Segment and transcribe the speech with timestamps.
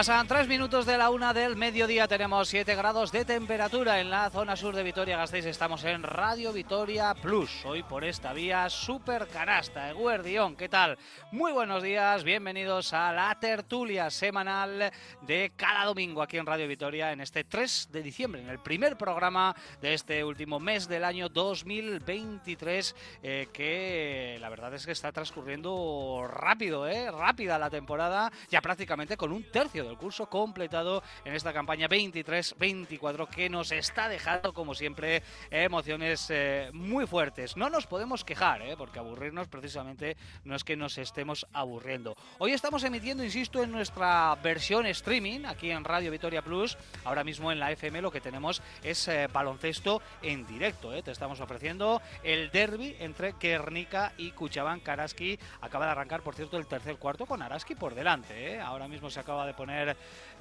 [0.00, 4.30] Pasan tres minutos de la una del mediodía, tenemos 7 grados de temperatura en la
[4.30, 5.44] zona sur de Vitoria-Gasteiz.
[5.44, 9.90] Estamos en Radio Vitoria Plus, hoy por esta vía Super Canasta.
[9.90, 10.96] Eguerdión, ¿qué tal?
[11.32, 14.90] Muy buenos días, bienvenidos a la tertulia semanal
[15.20, 18.96] de cada domingo aquí en Radio Vitoria en este 3 de diciembre, en el primer
[18.96, 25.12] programa de este último mes del año 2023, eh, que la verdad es que está
[25.12, 27.10] transcurriendo rápido, ¿eh?
[27.10, 33.28] rápida la temporada, ya prácticamente con un tercio del curso completado en esta campaña 23-24
[33.28, 37.56] que nos está dejando, como siempre, emociones eh, muy fuertes.
[37.56, 38.76] No nos podemos quejar, ¿eh?
[38.78, 42.16] porque aburrirnos precisamente no es que nos estemos aburriendo.
[42.38, 46.78] Hoy estamos emitiendo, insisto, en nuestra versión streaming aquí en Radio Vitoria Plus.
[47.04, 50.94] Ahora mismo en la FM lo que tenemos es eh, baloncesto en directo.
[50.94, 51.02] ¿eh?
[51.02, 55.36] Te estamos ofreciendo el derby entre Guernica y Cuchabán Karaski.
[55.60, 58.54] Acaba de arrancar, por cierto, el tercer cuarto con Araski por delante.
[58.54, 58.60] ¿eh?
[58.60, 59.79] Ahora mismo se acaba de poner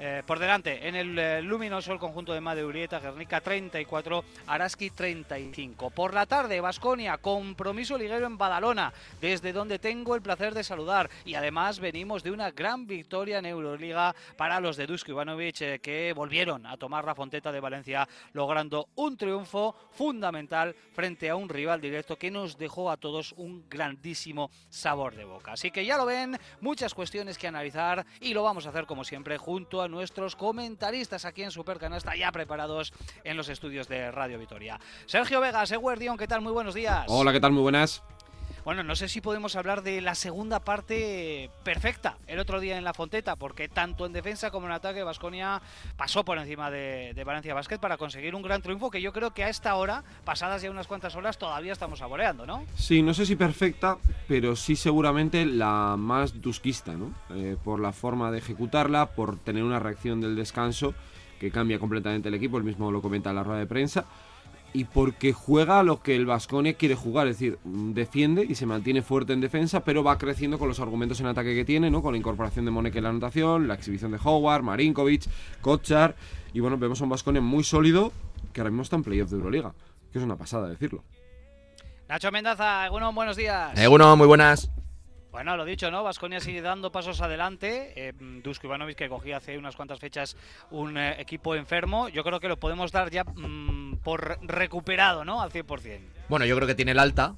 [0.01, 5.89] eh, por delante en el eh, luminoso el conjunto de Madeurieta, Guernica 34, Araski 35.
[5.89, 11.09] Por la tarde, Basconia, compromiso liguero en Badalona, desde donde tengo el placer de saludar.
[11.25, 15.79] Y además venimos de una gran victoria en Euroliga para los de Dusko Ivanovic, eh,
[15.79, 21.49] que volvieron a tomar la Fonteta de Valencia, logrando un triunfo fundamental frente a un
[21.49, 25.51] rival directo que nos dejó a todos un grandísimo sabor de boca.
[25.51, 29.03] Así que ya lo ven, muchas cuestiones que analizar y lo vamos a hacer como
[29.03, 32.93] siempre junto a nuestros comentaristas aquí en Supercanasta ya preparados
[33.23, 34.79] en los estudios de Radio Vitoria.
[35.05, 36.41] Sergio Vegas, Eguerdión, ¿qué tal?
[36.41, 37.05] Muy buenos días.
[37.07, 37.51] Hola, ¿qué tal?
[37.51, 38.03] Muy buenas.
[38.65, 42.83] Bueno, no sé si podemos hablar de la segunda parte perfecta el otro día en
[42.83, 45.61] la Fonteta, porque tanto en defensa como en ataque Vasconia
[45.97, 49.43] pasó por encima de, Valencia Basket para conseguir un gran triunfo que yo creo que
[49.43, 52.65] a esta hora, pasadas ya unas cuantas horas, todavía estamos saboreando, ¿no?
[52.75, 53.97] Sí, no sé si perfecta,
[54.27, 57.13] pero sí seguramente la más dusquista, ¿no?
[57.35, 60.93] Eh, por la forma de ejecutarla, por tener una reacción del descanso
[61.39, 64.05] que cambia completamente el equipo, el mismo lo comenta en la rueda de prensa,
[64.73, 68.65] y porque juega a lo que el Vasconia quiere jugar, es decir, defiende y se
[68.65, 72.01] mantiene fuerte en defensa, pero va creciendo con los argumentos en ataque que tiene, ¿no?
[72.01, 75.23] Con la incorporación de Monek en la anotación, la exhibición de Howard, Marinkovic,
[75.61, 76.15] Kochar,
[76.53, 78.11] y bueno, vemos a un Vasconia muy sólido
[78.53, 79.73] que ahora mismo está en playoff de Euroliga,
[80.11, 81.03] que es una pasada decirlo.
[82.07, 83.77] Nacho Mendaza, Egunon, buenos días.
[83.77, 84.71] Eguno, muy buenas.
[85.31, 86.03] Bueno, lo dicho, ¿no?
[86.03, 87.93] Vasconia sigue dando pasos adelante.
[87.95, 90.35] Eh, Dusko Ivanovic, que cogía hace unas cuantas fechas
[90.71, 95.41] un eh, equipo enfermo, yo creo que lo podemos dar ya mm, por recuperado, ¿no?
[95.41, 95.99] Al 100%.
[96.29, 97.35] Bueno, yo creo que tiene el alta.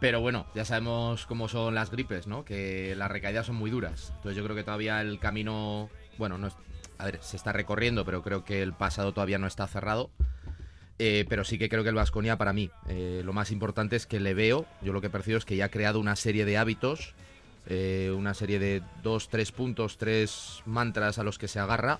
[0.00, 2.44] Pero bueno, ya sabemos cómo son las gripes, ¿no?
[2.44, 4.12] Que las recaídas son muy duras.
[4.16, 5.88] Entonces yo creo que todavía el camino,
[6.18, 6.56] bueno, no es,
[6.98, 10.10] a ver, se está recorriendo, pero creo que el pasado todavía no está cerrado.
[10.98, 14.06] Eh, pero sí que creo que el Vasconia para mí eh, lo más importante es
[14.06, 16.56] que le veo, yo lo que percibo es que ya ha creado una serie de
[16.56, 17.14] hábitos,
[17.66, 21.98] eh, una serie de dos, tres puntos, tres mantras a los que se agarra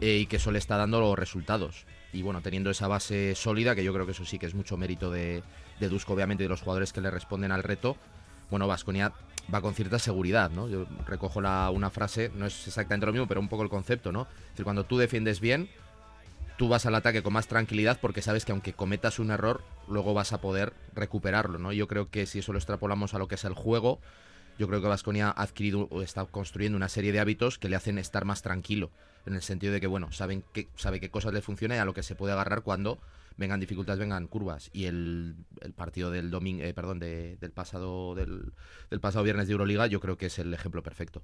[0.00, 1.86] eh, y que eso le está dando los resultados.
[2.12, 4.76] Y bueno, teniendo esa base sólida, que yo creo que eso sí que es mucho
[4.76, 5.42] mérito de,
[5.80, 7.96] de obviamente, y de los jugadores que le responden al reto,
[8.50, 9.12] bueno, Vasconia
[9.52, 10.68] va con cierta seguridad, ¿no?
[10.68, 14.12] Yo recojo la- una frase, no es exactamente lo mismo, pero un poco el concepto,
[14.12, 14.22] ¿no?
[14.22, 15.68] Es decir, cuando tú defiendes bien,
[16.56, 20.14] tú vas al ataque con más tranquilidad porque sabes que aunque cometas un error, luego
[20.14, 21.72] vas a poder recuperarlo, ¿no?
[21.72, 24.00] Yo creo que si eso lo extrapolamos a lo que es el juego,
[24.58, 27.76] yo creo que Vasconia ha adquirido o está construyendo una serie de hábitos que le
[27.76, 28.90] hacen estar más tranquilo,
[29.26, 31.84] en el sentido de que, bueno, saben que, sabe qué cosas le funcionan y a
[31.84, 32.98] lo que se puede agarrar cuando
[33.36, 34.70] vengan dificultades, vengan curvas.
[34.72, 35.36] Y el,
[35.74, 38.52] partido del domingo, eh, perdón, de- del pasado del,
[38.88, 41.22] del pasado viernes de Euroliga, yo creo que es el ejemplo perfecto.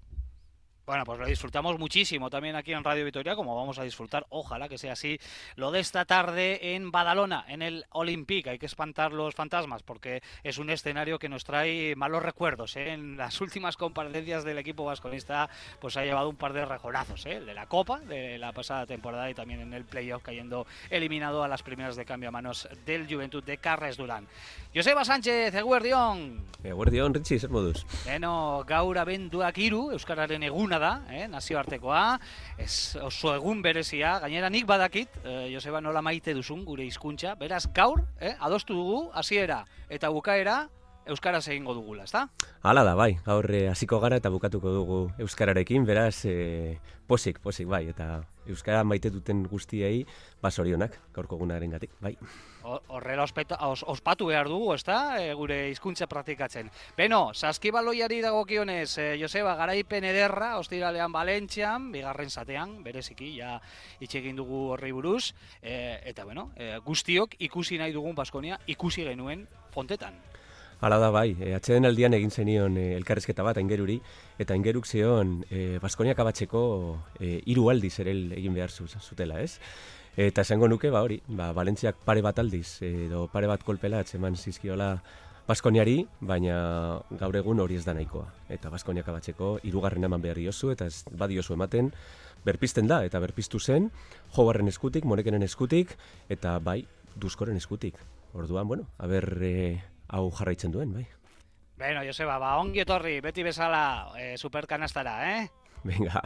[0.84, 4.69] Bueno, pues lo disfrutamos muchísimo también aquí en Radio Vitoria, como vamos a disfrutar, ojalá
[4.69, 5.17] que sea así,
[5.55, 8.49] lo de esta tarde en Badalona, en el Olympic.
[8.49, 12.75] Hay que espantar los fantasmas porque es un escenario que nos trae malos recuerdos.
[12.75, 12.94] ¿eh?
[12.94, 15.49] En las últimas comparecencias del equipo vasconista,
[15.81, 17.37] pues ha llevado un par de rejonazos, ¿eh?
[17.37, 21.44] el de la Copa de la pasada temporada y también en el playoff cayendo eliminado
[21.44, 24.26] a las primeras de cambio a manos del Juventud de Carles Durán.
[24.75, 26.44] Joseba Sánchez, Eguerdión.
[26.64, 27.85] Eguerdion, Ritxi, zer moduz?
[28.05, 32.19] Beno, gaur abenduak hiru Euskararen eguna da, eh, nazioartekoa,
[32.56, 37.66] ez oso egun berezia, gainera nik badakit, eh, Joseba nola maite duzun gure hizkuntza, beraz
[37.74, 40.69] gaur, eh, adostu dugu, hasiera eta bukaera,
[41.04, 42.28] Euskaraz egingo dugula, ezta?
[42.62, 46.78] Hala da, bai, gaur eh, hasiko gara eta bukatuko dugu Euskararekin, beraz, eh,
[47.08, 50.06] posik, posik, bai, eta Euskara maite duten guztiei,
[50.40, 52.16] basorionak, gaurko gunaren gatik, bai.
[52.62, 56.70] Horrela os, ospatu behar dugu, ezta, e, gure hizkuntza praktikatzen.
[56.97, 63.61] Beno, saskibaloiari dagokionez, e, Joseba, garaipen ederra, ostiralean Valentzian, bigarren zatean, bereziki, ja
[64.00, 69.05] hitz egin dugu horri buruz, e, eta bueno, e, guztiok ikusi nahi dugun Baskonia, ikusi
[69.05, 70.14] genuen fontetan.
[70.82, 74.00] Hala da, bai, e, atxeden aldian egin zenion e, elkarrezketa bat aingeruri,
[74.43, 76.62] eta aingeruk zion e, Baskoniak abatzeko
[77.20, 79.61] e, hiru aldiz ere egin behar zu- zutela, ez?
[80.17, 84.37] Eta esango nuke, ba hori, ba, Valentziak pare bat aldiz, edo pare bat kolpela eman
[84.37, 84.99] zizkiola
[85.47, 88.26] Baskoniari, baina gaur egun hori ez da nahikoa.
[88.53, 91.91] Eta Baskoniak abatzeko hirugarren eman behar diozu, eta ez badiozu ematen,
[92.44, 93.91] berpizten da, eta berpiztu zen,
[94.37, 95.97] jobarren eskutik, monekenen eskutik,
[96.29, 96.85] eta bai,
[97.17, 97.97] duzkoren eskutik.
[98.35, 101.06] Orduan, bueno, aber e, hau jarraitzen duen, bai.
[101.81, 105.49] Beno, Joseba, ba, ongi etorri, beti bezala, e, superkanastara, eh?
[105.88, 106.20] Venga,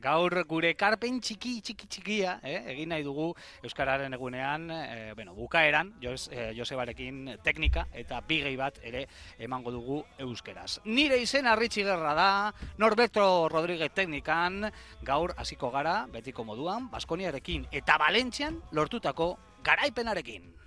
[0.00, 5.92] Gaur gure karpen txiki txiki txikia, eh, egin nahi dugu euskararen egunean, eh, bueno, bukaeran
[6.00, 9.06] Jos, eh, Josebarekin teknika eta bigei bat ere
[9.38, 10.80] emango dugu euskeraz.
[10.84, 14.72] Nire izena Ritxi Gerra da, Norberto Rodríguez teknikan,
[15.02, 20.61] gaur hasiko gara betiko moduan Baskoniarekin eta Valentzian lortutako garaipenarekin.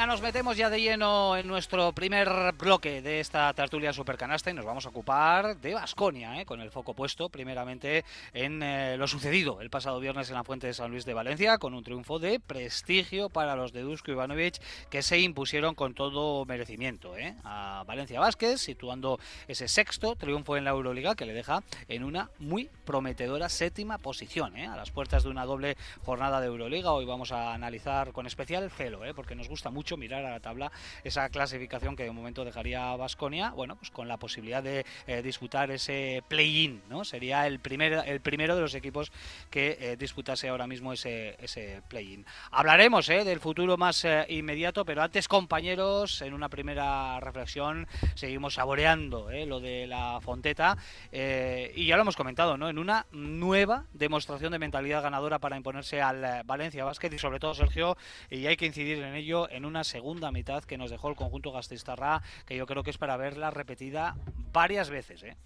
[0.00, 4.54] Venga, nos metemos ya de lleno en nuestro primer bloque de esta tertulia supercanasta y
[4.54, 6.46] nos vamos a ocupar de Basconia, ¿eh?
[6.46, 10.68] con el foco puesto primeramente en eh, lo sucedido el pasado viernes en la Fuente
[10.68, 14.58] de San Luis de Valencia, con un triunfo de prestigio para los de Dusko Ivanovic
[14.88, 17.34] que se impusieron con todo merecimiento ¿eh?
[17.44, 22.30] a Valencia Vázquez, situando ese sexto triunfo en la Euroliga que le deja en una
[22.38, 24.66] muy prometedora séptima posición, ¿eh?
[24.66, 25.76] a las puertas de una doble
[26.06, 26.90] jornada de Euroliga.
[26.92, 29.12] Hoy vamos a analizar con especial celo, ¿eh?
[29.12, 30.70] porque nos gusta mucho mirar a la tabla
[31.04, 35.22] esa clasificación que de momento dejaría a Basconia, bueno, pues con la posibilidad de eh,
[35.22, 37.04] disputar ese play-in, ¿no?
[37.04, 39.12] Sería el, primer, el primero de los equipos
[39.50, 42.24] que eh, disputase ahora mismo ese, ese play-in.
[42.50, 43.24] Hablaremos ¿eh?
[43.24, 49.86] del futuro más inmediato, pero antes, compañeros, en una primera reflexión, seguimos saboreando lo de
[49.86, 50.76] la Fonteta
[51.12, 52.68] y ya lo hemos comentado, ¿no?
[52.68, 57.54] En una nueva demostración de mentalidad ganadora para imponerse al Valencia Basket y sobre todo,
[57.54, 57.96] Sergio,
[58.30, 61.52] y hay que incidir en ello, en una segunda mitad que nos dejó el conjunto
[61.52, 64.16] Gastistarra, que yo creo que es para verla repetida
[64.52, 65.36] varias veces, ¿eh?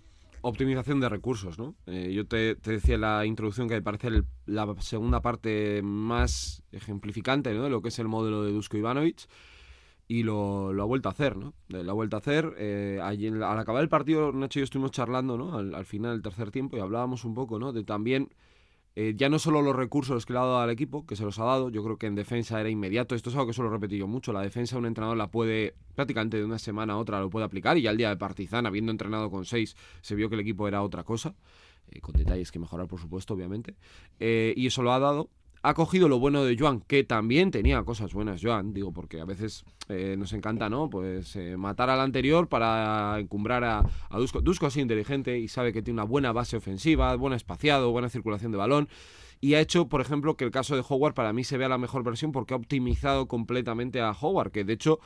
[0.44, 1.74] optimización de recursos, ¿no?
[1.86, 4.10] Eh, yo te, decía en la introducción que me parece
[4.44, 7.62] la segunda parte más ejemplificante ¿no?
[7.62, 9.26] de lo que es el modelo de Dusko Ivanovic
[10.06, 11.54] y lo, ha vuelto a hacer, ¿no?
[11.70, 12.44] Eh, Lo ha vuelto a hacer.
[13.02, 15.56] allí al acabar el partido, Nacho y yo estuvimos charlando, ¿no?
[15.56, 17.72] Al, al final del tercer tiempo y hablábamos un poco, ¿no?
[17.72, 18.28] De también
[18.96, 21.38] eh, ya no solo los recursos que le ha dado al equipo, que se los
[21.40, 23.14] ha dado, yo creo que en defensa era inmediato.
[23.14, 24.32] Esto es algo que suelo repetir yo mucho.
[24.32, 27.76] La defensa un entrenador la puede, prácticamente de una semana a otra, lo puede aplicar.
[27.78, 30.68] Y ya el día de Partizan, habiendo entrenado con seis, se vio que el equipo
[30.68, 31.34] era otra cosa.
[31.88, 33.76] eh, con detalles que mejorar, por supuesto, obviamente.
[34.20, 35.30] Eh, y eso lo ha dado.
[35.66, 39.24] Ha cogido lo bueno de Joan, que también tenía cosas buenas, Joan, digo, porque a
[39.24, 40.90] veces eh, nos encanta, ¿no?
[40.90, 43.78] Pues eh, matar al anterior para encumbrar a,
[44.10, 44.42] a Dusko.
[44.42, 48.52] Dusko sido inteligente y sabe que tiene una buena base ofensiva, buen espaciado, buena circulación
[48.52, 48.88] de balón.
[49.40, 51.78] Y ha hecho, por ejemplo, que el caso de Howard para mí se vea la
[51.78, 55.00] mejor versión porque ha optimizado completamente a Howard, que de hecho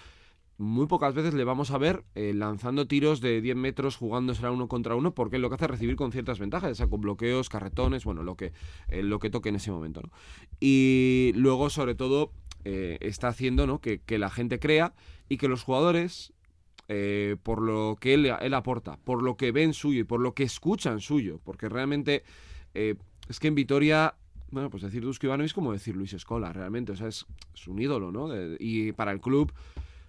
[0.58, 4.50] muy pocas veces le vamos a ver eh, lanzando tiros de 10 metros jugándose a
[4.50, 7.00] uno contra uno porque lo que hace es recibir con ciertas ventajas, ya sea con
[7.00, 8.52] bloqueos, carretones, bueno, lo que,
[8.88, 10.02] eh, lo que toque en ese momento.
[10.58, 12.32] Y luego, sobre todo,
[12.64, 13.80] eh, está haciendo ¿no?
[13.80, 14.94] que, que la gente crea
[15.28, 16.32] y que los jugadores,
[17.42, 20.42] por lo que él, él aporta, por lo que ven suyo y por lo que
[20.42, 22.24] escuchan suyo, porque realmente
[22.72, 24.14] es que en Vitoria
[24.50, 27.68] bueno, pues decir Dusko Ivanovic es como decir Luis Escola, realmente, o sea, es, es
[27.68, 28.30] un ídolo, ¿no?
[28.58, 29.52] Y para el club,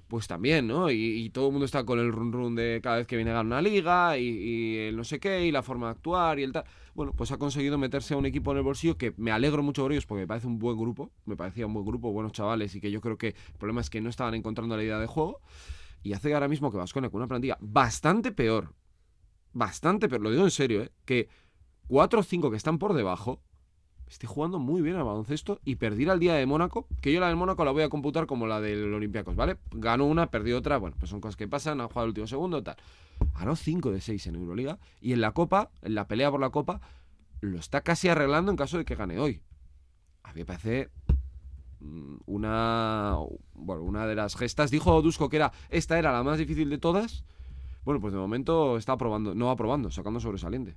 [0.10, 0.90] pues también, ¿no?
[0.90, 3.36] Y, todo el mundo está con el run run de cada vez que viene a
[3.36, 6.44] ganar una liga y, y el no sé qué y la forma de actuar y
[6.44, 6.66] el tal.
[6.96, 9.84] Bueno, pues ha conseguido meterse a un equipo en el bolsillo que me alegro mucho
[9.84, 12.74] por ellos porque me parece un buen grupo, me parecía un buen grupo, buenos chavales
[12.76, 15.06] y que yo creo que el problema es que no estaban encontrando la idea de
[15.06, 15.42] juego
[16.02, 18.74] y hace ahora mismo que Vasconia con una plantilla bastante peor,
[19.54, 20.92] bastante peor, lo digo en serio, ¿eh?
[21.06, 21.30] que
[21.88, 23.44] cuatro o cinco que están por debajo
[24.10, 27.28] esté jugando muy bien al baloncesto y perdir al día de Mónaco, que yo la
[27.28, 29.58] del Mónaco la voy a computar como la del Olympiacos, ¿vale?
[29.72, 32.64] Ganó una, perdió otra, bueno, pues son cosas que pasan, ha jugado el último segundo,
[32.64, 32.76] tal.
[33.38, 36.50] Ganó 5 de 6 en Euroliga y en la Copa, en la pelea por la
[36.50, 36.82] Copa,
[37.42, 39.42] lo está casi arreglando en caso de que gane hoy.
[40.24, 40.90] A mí me parece
[41.80, 43.16] mm, una
[43.54, 44.72] bueno, una de las gestas.
[44.72, 47.24] Dijo Dusko que era esta era la más difícil de todas.
[47.86, 50.76] Bueno, pues de momento está aprobando, no aprobando, sacando sobresaliente.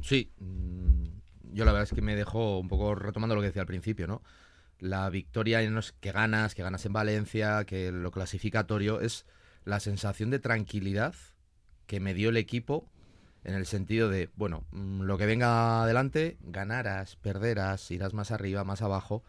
[0.00, 0.32] Sí,
[1.52, 4.06] yo la verdad es que me dejó un poco retomando lo que decía al principio,
[4.06, 4.22] ¿no?
[4.78, 5.60] La victoria
[6.00, 9.26] que ganas, que ganas en Valencia, que lo clasificatorio, es
[9.64, 11.14] la sensación de tranquilidad
[11.86, 12.88] que me dio el equipo
[13.44, 18.64] en el sentido de, bueno, mm, lo que venga adelante, ganarás, perderás, irás más arriba,
[18.64, 19.24] más abajo,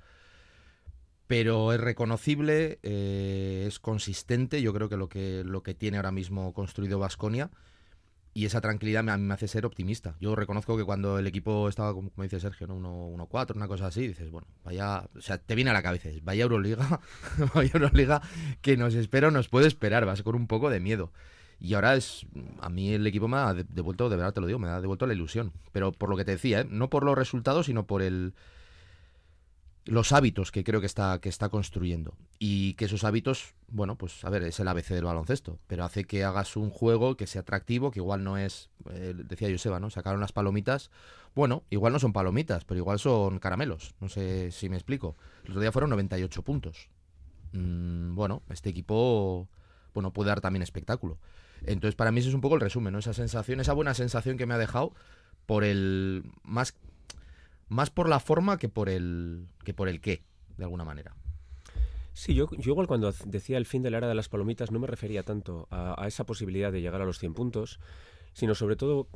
[1.27, 6.11] pero es reconocible, eh, es consistente, yo creo que lo que, lo que tiene ahora
[6.11, 7.49] mismo construido Vasconia
[8.39, 10.15] y esa tranquilidad me, me hace ser optimista.
[10.21, 12.77] Yo reconozco que cuando el equipo estaba, como, como dice Sergio, ¿no?
[12.77, 16.43] 1-4, una cosa así, dices, bueno, vaya, o sea, te viene a la cabeza, vaya
[16.43, 17.01] Euroliga,
[17.53, 18.21] vaya Euroliga
[18.61, 21.11] que nos espera nos puede esperar, vas con un poco de miedo.
[21.59, 22.25] Y ahora es,
[22.61, 24.79] a mí el equipo me ha de- devuelto, de verdad te lo digo, me ha
[24.79, 25.51] devuelto la ilusión.
[25.73, 26.67] Pero por lo que te decía, ¿eh?
[26.69, 28.33] no por los resultados, sino por el
[29.89, 32.13] los hábitos que creo que está, que está construyendo.
[32.37, 36.05] Y que esos hábitos, bueno, pues a ver, es el ABC del baloncesto, pero hace
[36.05, 39.89] que hagas un juego que sea atractivo, que igual no es, eh, decía Joseba, ¿no?
[39.89, 40.91] Sacaron las palomitas.
[41.33, 43.95] Bueno, igual no son palomitas, pero igual son caramelos.
[43.99, 45.15] No sé si me explico.
[45.43, 46.89] El otro día fueron 98 puntos.
[47.53, 49.47] Mm, bueno, este equipo,
[49.95, 51.17] bueno, puede dar también espectáculo.
[51.65, 52.99] Entonces, para mí ese es un poco el resumen, ¿no?
[52.99, 54.93] Esa sensación, esa buena sensación que me ha dejado
[55.47, 56.75] por el más
[57.69, 60.23] más por la forma que por el que por el qué,
[60.57, 61.15] de alguna manera.
[62.13, 64.79] Sí, yo, yo igual cuando decía el fin de la era de las palomitas no
[64.79, 67.79] me refería tanto a, esa posibilidad de llegar a los 100 puntos,
[68.33, 69.07] sino sobre todo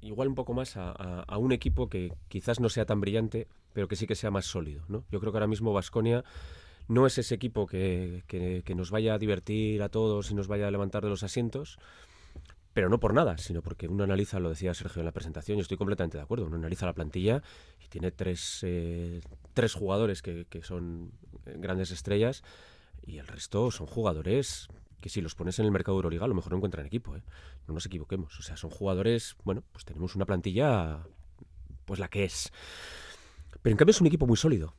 [0.00, 3.96] igual un poco más a, un equipo que quizás no sea tan brillante, pero que
[3.96, 4.84] sí que sea más sólido.
[4.88, 5.04] ¿no?
[5.10, 6.24] Yo creo que ahora mismo Vasconia
[6.88, 10.68] no es ese equipo que- que nos vaya a divertir a todos y nos vaya
[10.68, 11.78] a levantar de los asientos,
[12.76, 15.62] pero no por nada, sino porque uno analiza, lo decía Sergio en la presentación, yo
[15.62, 17.42] estoy completamente de acuerdo, uno analiza la plantilla
[17.82, 19.22] y tiene tres, eh,
[19.54, 21.10] tres jugadores que, son
[21.46, 22.42] eh, grandes estrellas
[23.00, 24.68] y el resto son jugadores
[25.00, 27.16] que si los pones en el mercado de Euroliga a lo mejor no encuentran equipo,
[27.16, 27.22] ¿eh?
[27.66, 31.00] no nos equivoquemos, o sea, son jugadores, bueno, pues tenemos una plantilla
[31.86, 32.52] pues la que es.
[33.62, 34.74] Pero en cambio es un equipo muy sólido.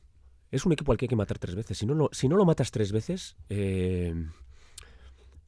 [0.52, 1.76] Es un equipo al que hay que matar tres veces.
[1.76, 4.14] Si no lo, si no lo matas tres veces, eh,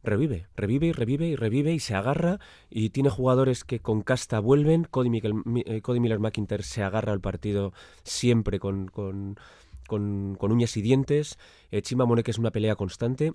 [0.03, 2.39] revive, revive y revive y revive y se agarra
[2.71, 4.85] y tiene jugadores que con casta vuelven.
[4.85, 9.37] Cody, eh, Miller McIntyre se agarra al partido siempre con, con,
[9.87, 11.39] con- uñas y dientes.
[11.71, 13.33] Eh, Chima Monek es una pelea constante.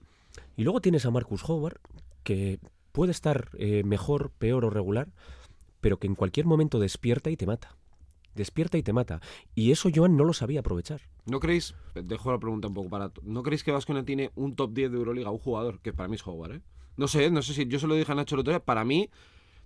[0.57, 1.79] Y luego tienes a Marcus Howard,
[2.23, 2.59] que
[2.91, 5.09] puede estar eh, mejor, peor o regular,
[5.81, 7.75] pero que en cualquier momento despierta y te mata.
[8.35, 9.21] Despierta y te mata.
[9.55, 11.01] Y eso Joan no lo sabía aprovechar.
[11.25, 14.73] ¿No creéis, dejo la pregunta un poco para, ¿no creéis que Vasconia tiene un top
[14.73, 16.61] 10 de Euroliga, un jugador, que para mí es Howard, ¿eh?
[16.97, 18.85] No sé, no sé si yo se lo dije a Nacho el otro día, para
[18.85, 19.09] mí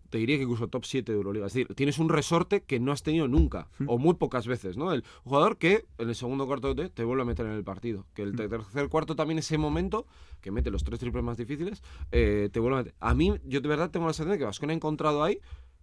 [0.09, 1.47] te diría que incluso top 7 de Euroliga.
[1.47, 4.91] Es decir, tienes un resorte que no has tenido nunca, o muy pocas veces, ¿no?
[4.91, 8.05] El jugador que en el segundo cuarto te, te vuelve a meter en el partido.
[8.13, 10.07] Que el tercer cuarto también ese momento,
[10.41, 12.95] que mete los tres triples más difíciles, eh, te vuelve a meter.
[12.99, 15.39] A mí, yo de verdad tengo la sensación de que Vasconia ha encontrado ahí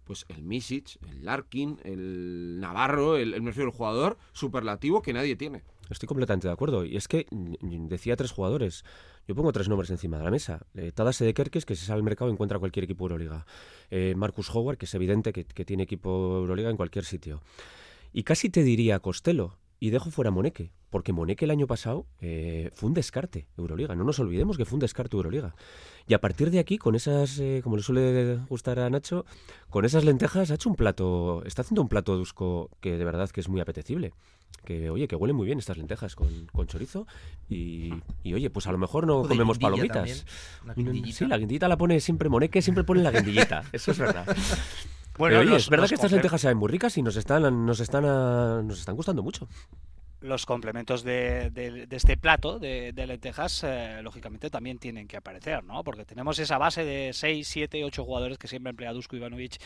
[0.07, 5.13] pues el Misic, el Larkin, el Navarro, el, el, me refiero, el jugador superlativo que
[5.13, 5.61] nadie tiene.
[5.89, 6.85] Estoy completamente de acuerdo.
[6.85, 8.83] Y es que decía tres jugadores.
[9.27, 10.65] Yo pongo tres nombres encima de la mesa.
[10.73, 13.45] Eh, Tadas de Kerkes, que si sale al mercado encuentra cualquier equipo Euroliga.
[13.89, 17.41] Eh, Marcus Howard, que es evidente que, que tiene equipo Euroliga en cualquier sitio.
[18.13, 22.05] Y casi te diría Costello, y dejo fuera a Moneke, porque Moneke el año pasado
[22.21, 23.95] eh, fue un descarte Euroliga.
[23.95, 25.55] No nos olvidemos que fue un descarte Euroliga.
[26.07, 29.25] Y a partir de aquí, con esas, eh, como le suele gustar a Nacho,
[29.69, 33.29] con esas lentejas ha hecho un plato, está haciendo un plato dusco que de verdad
[33.29, 34.13] que es muy apetecible.
[34.63, 37.05] Que oye, que huele muy bien estas lentejas con, con chorizo
[37.47, 37.93] y,
[38.23, 40.25] y, oye, pues a lo mejor no comemos palomitas.
[40.75, 41.17] guindillita.
[41.17, 43.63] Sí, la guindillita la pone siempre Moneke, siempre pone la guindillita.
[43.71, 44.25] Eso es verdad.
[45.17, 47.15] Bueno, Pero oye, los- es verdad los que estas lentejas saben muy ricas y nos
[47.15, 48.03] están, nos están,
[48.67, 49.47] nos están gustando mucho.
[50.21, 55.83] Los complementos de, de- este plato de, lentejas, eh, lógicamente también tienen que aparecer, ¿no?
[55.83, 59.57] Porque tenemos esa base de 6, 7, 8 jugadores que siempre emplea Dusko Ivanovic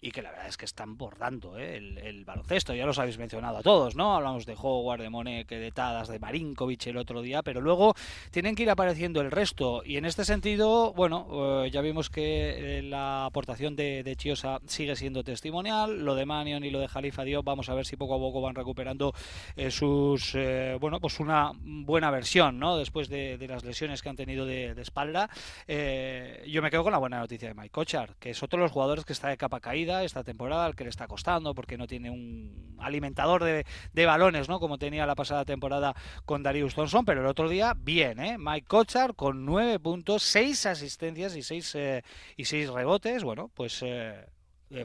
[0.00, 1.76] y que la verdad es que están bordando ¿eh?
[1.76, 2.74] el, baloncesto.
[2.74, 4.14] Ya los habéis mencionado a todos, ¿no?
[4.14, 7.94] Hablamos de Howard, de Monek, de Tadas, de Marinkovic el otro día, pero luego
[8.30, 9.82] tienen que ir apareciendo el resto.
[9.84, 14.96] Y en este sentido, bueno, eh, ya vimos que eh, la aportación de, Chiosa sigue
[14.96, 16.04] siendo testimonial.
[16.04, 18.40] Lo de Manion y lo de Jalifa Diop, vamos a ver si poco a poco
[18.40, 19.12] van recuperando
[19.56, 24.08] eh, sus eh, bueno pues una buena versión no después de, de las lesiones que
[24.08, 25.28] han tenido de, de espalda.
[25.66, 28.64] Eh, yo me quedo con la buena noticia de Mike Kochar que es otro de
[28.64, 31.76] los jugadores que está de capa caída esta temporada al que le está costando porque
[31.76, 36.74] no tiene un alimentador de, de balones no como tenía la pasada temporada con Darius
[36.74, 38.36] Thompson pero el otro día bien ¿eh?
[38.38, 42.02] Mike Kochar con nueve puntos seis asistencias y seis eh,
[42.36, 43.24] y seis rebotes.
[43.24, 44.26] Bueno pues eh,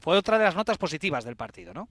[0.01, 1.87] fue otra de las notas positivas del partido no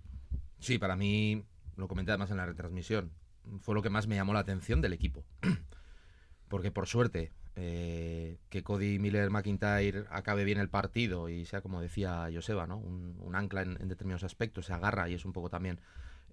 [0.62, 1.42] Sí, para mí,
[1.76, 3.12] lo comenté además en la retransmisión,
[3.60, 5.24] fue lo que más me llamó la atención del equipo.
[6.48, 11.80] Porque por suerte, eh, que Cody Miller McIntyre acabe bien el partido y sea como
[11.80, 12.78] decía Joseba, ¿no?
[12.78, 15.80] Un, ancla en, determinados aspectos, se agarra y es un poco también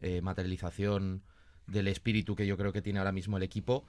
[0.02, 1.24] eh, materialización
[1.68, 3.86] del espíritu que yo creo que tiene ahora mismo el equipo.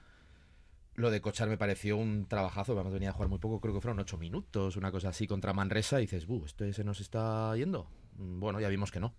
[0.94, 3.80] Lo de Cochar me pareció un trabajazo, además venía a jugar muy poco, creo que
[3.80, 7.88] fueron ocho minutos, una cosa así contra Manresa, y dices, ¿esto se nos está yendo?
[8.16, 9.14] Mm, Bueno, ya vimos que no.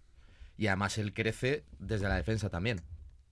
[0.61, 2.81] Y además él crece desde la defensa también.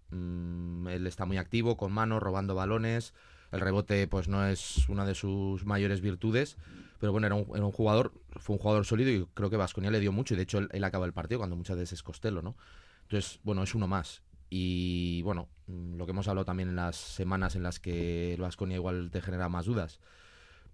[0.09, 3.13] Mm, él está muy activo, con manos, robando balones.
[3.51, 6.57] El rebote, pues no es una de sus mayores virtudes.
[6.99, 10.11] Pero bueno, era un, jugador, fue un jugador sólido y creo que Vasconia le dio
[10.11, 10.33] mucho.
[10.33, 12.55] Y de hecho, él, acaba el partido cuando muchas veces es Costello, ¿no?
[13.03, 14.23] Entonces, bueno, es uno más.
[14.49, 18.77] Y bueno, mm, lo que hemos hablado también en las semanas en las que Vasconia
[18.77, 19.99] igual te genera más dudas.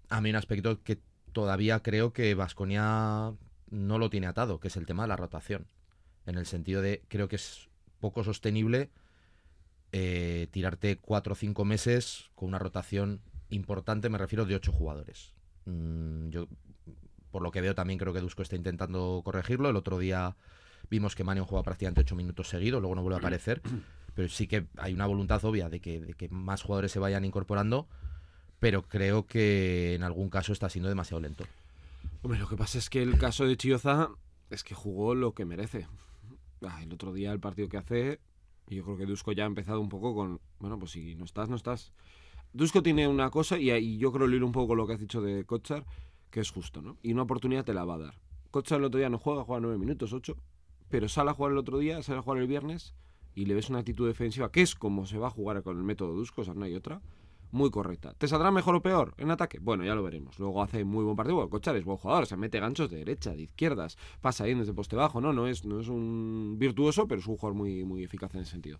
[0.07, 1.01] A mí un aspecto que
[1.33, 3.33] todavía creo que Vasconia
[3.69, 5.67] no lo tiene atado, que es el tema de la rotación.
[6.25, 8.89] En el sentido de, creo que es poco sostenible
[9.91, 15.33] eh, tirarte cuatro o cinco meses con una rotación importante, me refiero de ocho jugadores.
[15.65, 16.47] Mm, yo,
[17.31, 19.69] por lo que veo, también creo que Dusko está intentando corregirlo.
[19.69, 20.35] El otro día
[20.89, 23.61] vimos que Manion juega prácticamente ocho minutos seguidos, luego no vuelve a aparecer.
[24.13, 27.25] Pero sí que hay una voluntad obvia de que, de que más jugadores se vayan
[27.25, 27.87] incorporando,
[28.59, 31.45] pero creo que en algún caso está siendo demasiado lento.
[32.21, 34.09] Hombre, lo que pasa es que el caso de Chioza
[34.49, 35.87] es que jugó lo que merece.
[36.61, 38.19] Ah, el otro día el partido que hace,
[38.67, 41.49] yo creo que Dusko ya ha empezado un poco con, bueno, pues si no estás,
[41.49, 41.93] no estás.
[42.53, 45.21] Dusko tiene una cosa, y, y yo creo leer un poco lo que has dicho
[45.21, 45.85] de Kochar,
[46.29, 46.97] que es justo, ¿no?
[47.01, 48.21] Y una oportunidad te la va a dar.
[48.51, 50.37] Kochar el otro día no juega, juega nueve minutos, ocho,
[50.89, 52.95] pero sale a jugar el otro día, sale a jugar el viernes,
[53.33, 55.83] y le ves una actitud defensiva, que es como se va a jugar con el
[55.83, 57.01] método Dusko, o sea, no hay otra
[57.51, 58.13] muy correcta.
[58.17, 59.59] ¿Te saldrá mejor o peor en ataque?
[59.59, 60.37] Bueno, ya lo veremos.
[60.39, 61.35] Luego hace muy buen partido.
[61.35, 64.73] Bueno, Cochar es buen jugador, se mete ganchos de derecha, de izquierdas, pasa bien desde
[64.73, 65.33] poste bajo, ¿no?
[65.33, 68.51] No es, no es un virtuoso, pero es un jugador muy, muy eficaz en ese
[68.51, 68.79] sentido.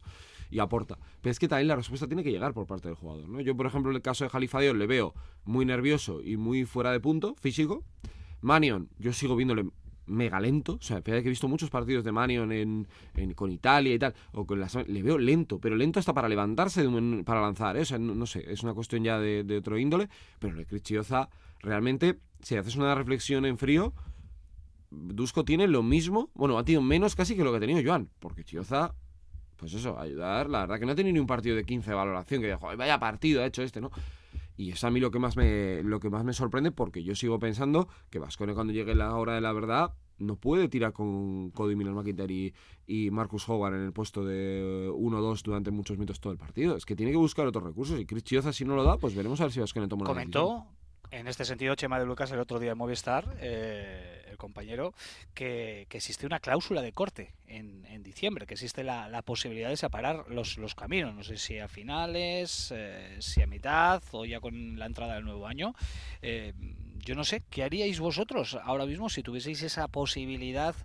[0.50, 0.98] Y aporta.
[1.22, 3.42] Pero es que también la respuesta tiene que llegar por parte del jugador, ¿no?
[3.42, 6.92] Yo, por ejemplo, en el caso de Jalifa le veo muy nervioso y muy fuera
[6.92, 7.84] de punto, físico.
[8.42, 9.70] Manion, yo sigo viéndole
[10.08, 10.74] mega lento.
[10.74, 14.00] O sea, fíjate que he visto muchos partidos de Manion en, en- con Italia y
[14.00, 14.14] tal.
[14.34, 17.78] O con las, le veo lento, pero lento hasta para levantarse de un- para lanzar.
[17.78, 17.82] ¿eh?
[17.82, 20.10] O sea, no, sé, es una cuestión ya de, de otro índole.
[20.40, 21.30] Pero el Crichioza,
[21.62, 23.94] realmente, si haces una reflexión en frío,
[24.92, 26.30] Dusko tiene lo mismo.
[26.34, 28.10] Bueno, ha tenido menos casi que lo que ha tenido Joan.
[28.20, 28.94] Porque Chioza,
[29.58, 30.50] pues eso, ayudar.
[30.50, 32.42] La verdad que no ha tenido ni un partido de 15 de valoración.
[32.42, 33.92] Que dijo, vaya partido ha hecho este, ¿no?
[34.58, 37.16] Y es a mí lo que más me, lo que más me sorprende porque yo
[37.16, 41.52] sigo pensando que Vascone cuando llegue la hora de la verdad no puede tirar con
[41.52, 42.54] Cody Miller McIntyre y,
[42.88, 46.78] y Marcus Howard en el puesto de 1-2 durante muchos minutos todo el partido.
[46.78, 49.14] Es que tiene que buscar otros recursos y Chris Chioza si no lo da, pues
[49.14, 50.32] veremos a ver si Vascone toma decisión.
[50.32, 50.68] Comentó
[51.12, 54.94] en este sentido Chema de Lucas el otro día en Movistar, eh, el compañero,
[55.34, 59.78] que, existe una cláusula de corte en, en diciembre, que existe la, la posibilidad de
[59.78, 61.16] separar los, los caminos.
[61.16, 65.24] No sé si a finales, eh, si a mitad o ya con la entrada del
[65.24, 65.74] nuevo año.
[66.22, 66.54] Eh,
[66.98, 70.76] yo no sé, ¿qué haríais vosotros ahora mismo si tuvieseis esa posibilidad?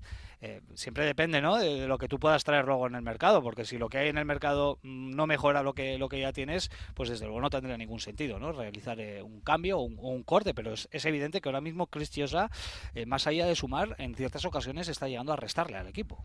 [0.43, 1.57] Eh, siempre depende ¿no?
[1.57, 4.09] de, lo que tú puedas traer luego en el mercado, porque si lo que hay
[4.09, 7.41] en el mercado mm, no mejora lo que, lo que ya tienes, pues desde luego
[7.41, 8.53] no tendría ningún sentido ¿no?
[8.53, 11.61] realizar eh, un cambio o un, o un corte, pero es, es evidente que ahora
[11.61, 12.51] mismo Chris Chiosa,
[12.95, 16.25] eh, más allá de sumar, en ciertas ocasiones está llegando a restarle al equipo.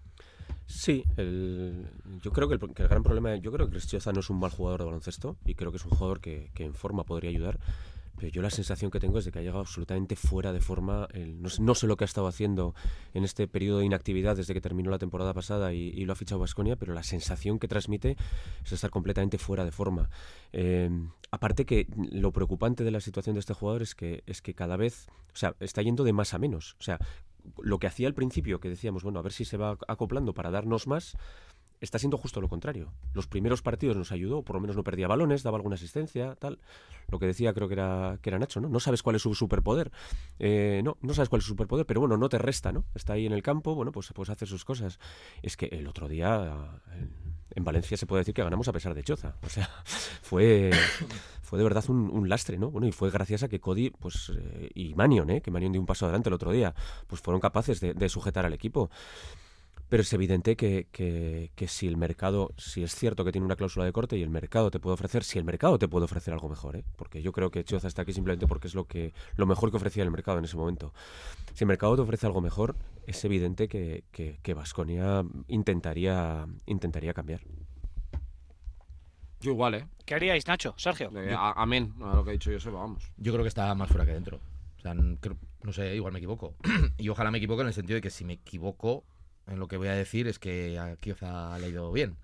[0.68, 1.86] Sí, el-
[2.24, 4.40] yo creo que el, que el gran problema, yo creo que Cristioza no es un
[4.40, 7.30] mal jugador de baloncesto y creo que es un jugador que, que en forma podría
[7.30, 7.60] ayudar,
[8.16, 11.08] pero yo la sensación que tengo es de que ha llegado absolutamente fuera de forma,
[11.14, 12.74] el- no, sé, no sé lo que ha estado haciendo
[13.14, 16.16] en este periodo de inactividad desde que terminó la temporada pasada y, y lo ha
[16.16, 18.16] fichado Vasconia, pero la sensación que transmite
[18.64, 20.10] es estar completamente fuera de forma.
[20.54, 20.90] Eh,
[21.32, 24.78] aparte que lo preocupante de la situación de este jugador es que, es que cada
[24.78, 27.00] vez, o sea, está yendo de más a menos, o sea,
[27.62, 30.50] lo que hacía al principio, que decíamos, bueno, a ver si se va acoplando para
[30.52, 31.16] darnos más,
[31.86, 32.92] está siendo justo lo contrario.
[33.14, 36.60] Los primeros partidos nos ayudó, por lo menos no perdía balones, daba alguna asistencia, tal.
[37.08, 38.68] Lo que decía creo que era, que era Nacho, ¿no?
[38.68, 39.92] No sabes cuál es su superpoder.
[40.40, 42.86] Eh, no, no sabes cuál es su superpoder, pero bueno, no te resta, ¿no?
[42.94, 45.00] Está ahí en el campo, bueno, pues, pues hace sus cosas.
[45.42, 47.14] Es que el otro día en,
[47.56, 49.36] en Valencia se puede decir que ganamos a pesar de Choza.
[49.42, 49.70] O sea,
[50.22, 50.72] fue,
[51.42, 52.70] fue de verdad un, lastre, ¿no?
[52.70, 55.42] Bueno, y fue gracias a que Cody pues, eh, y Manion, ¿eh?
[55.42, 56.74] que Manion dio un paso adelante el otro día,
[57.08, 58.90] pues fueron capaces de sujetar al equipo.
[59.88, 63.56] Pero es evidente que, que, que si el mercado, si es cierto que tiene una
[63.56, 66.34] cláusula de corte y el mercado te puede ofrecer, si el mercado te puede ofrecer
[66.34, 66.84] algo mejor, ¿eh?
[66.96, 69.78] porque yo creo que Choza está aquí simplemente porque es lo que lo mejor que
[69.78, 70.92] ofrecía el mercado en ese momento.
[71.54, 77.14] Si el mercado te ofrece algo mejor, es evidente que, que, que Baskonia intentaría, intentaría
[77.14, 77.42] cambiar.
[79.42, 79.88] Yo igual, ¿eh?
[80.06, 80.74] ¿Qué haríais, Nacho?
[80.78, 81.12] Sergio.
[81.16, 83.04] Eh, a- amén a lo que ha dicho Joseba, vamos.
[83.18, 84.40] Yo creo que está más fuera que dentro.
[84.78, 86.56] O sea, no sé, igual me equivoco.
[86.98, 89.04] y ojalá me equivoque en el sentido de que si me equivoco
[89.48, 92.18] en lo que voy a decir es que a Kioza le ha ido bien.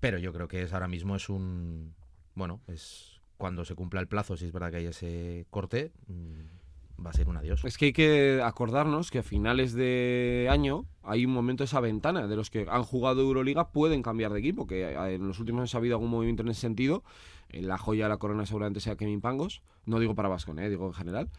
[0.00, 1.94] Pero yo creo que es ahora mismo es un...
[2.34, 7.04] Bueno, es cuando se cumpla el plazo, si es verdad que hay ese corte, mm,
[7.04, 7.64] va a ser un adiós.
[7.64, 12.26] Es que hay que acordarnos que a finales de año hay un momento, esa ventana,
[12.26, 15.60] de los que han jugado Euroliga pueden cambiar de equipo, que eh, en los últimos
[15.60, 17.04] años ha habido algún movimiento en ese sentido.
[17.48, 20.68] Eh, La joya de la corona seguramente sea Kevin Pangos, no digo para Vascon, eh,
[20.68, 21.30] digo en general.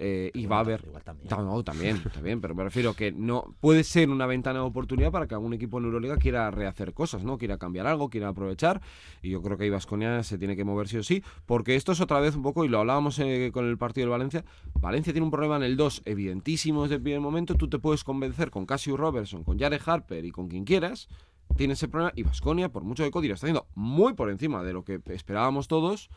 [0.00, 0.84] Eh, y va a haber...
[0.86, 1.28] Igual también.
[1.28, 5.26] No, también, también, pero me refiero que no puede ser una ventana de oportunidad para
[5.26, 7.36] que algún equipo en Euroliga quiera rehacer cosas, ¿no?
[7.36, 8.80] Quiera cambiar algo, quiera aprovechar.
[9.22, 11.92] Y yo creo que ahí Vasconia se tiene que mover sí o sí, porque esto
[11.92, 14.44] es otra vez un poco, y lo hablábamos eh, con el partido del Valencia.
[14.74, 17.56] Valencia tiene un problema en el 2 evidentísimo desde el primer momento.
[17.56, 21.08] Tú te puedes convencer con Cassius Robertson, con Jared Harper y con quien quieras.
[21.56, 22.12] Tiene ese problema.
[22.14, 25.00] Y Vasconia, por mucho que Cody lo está haciendo muy por encima de lo que
[25.06, 26.10] esperábamos todos,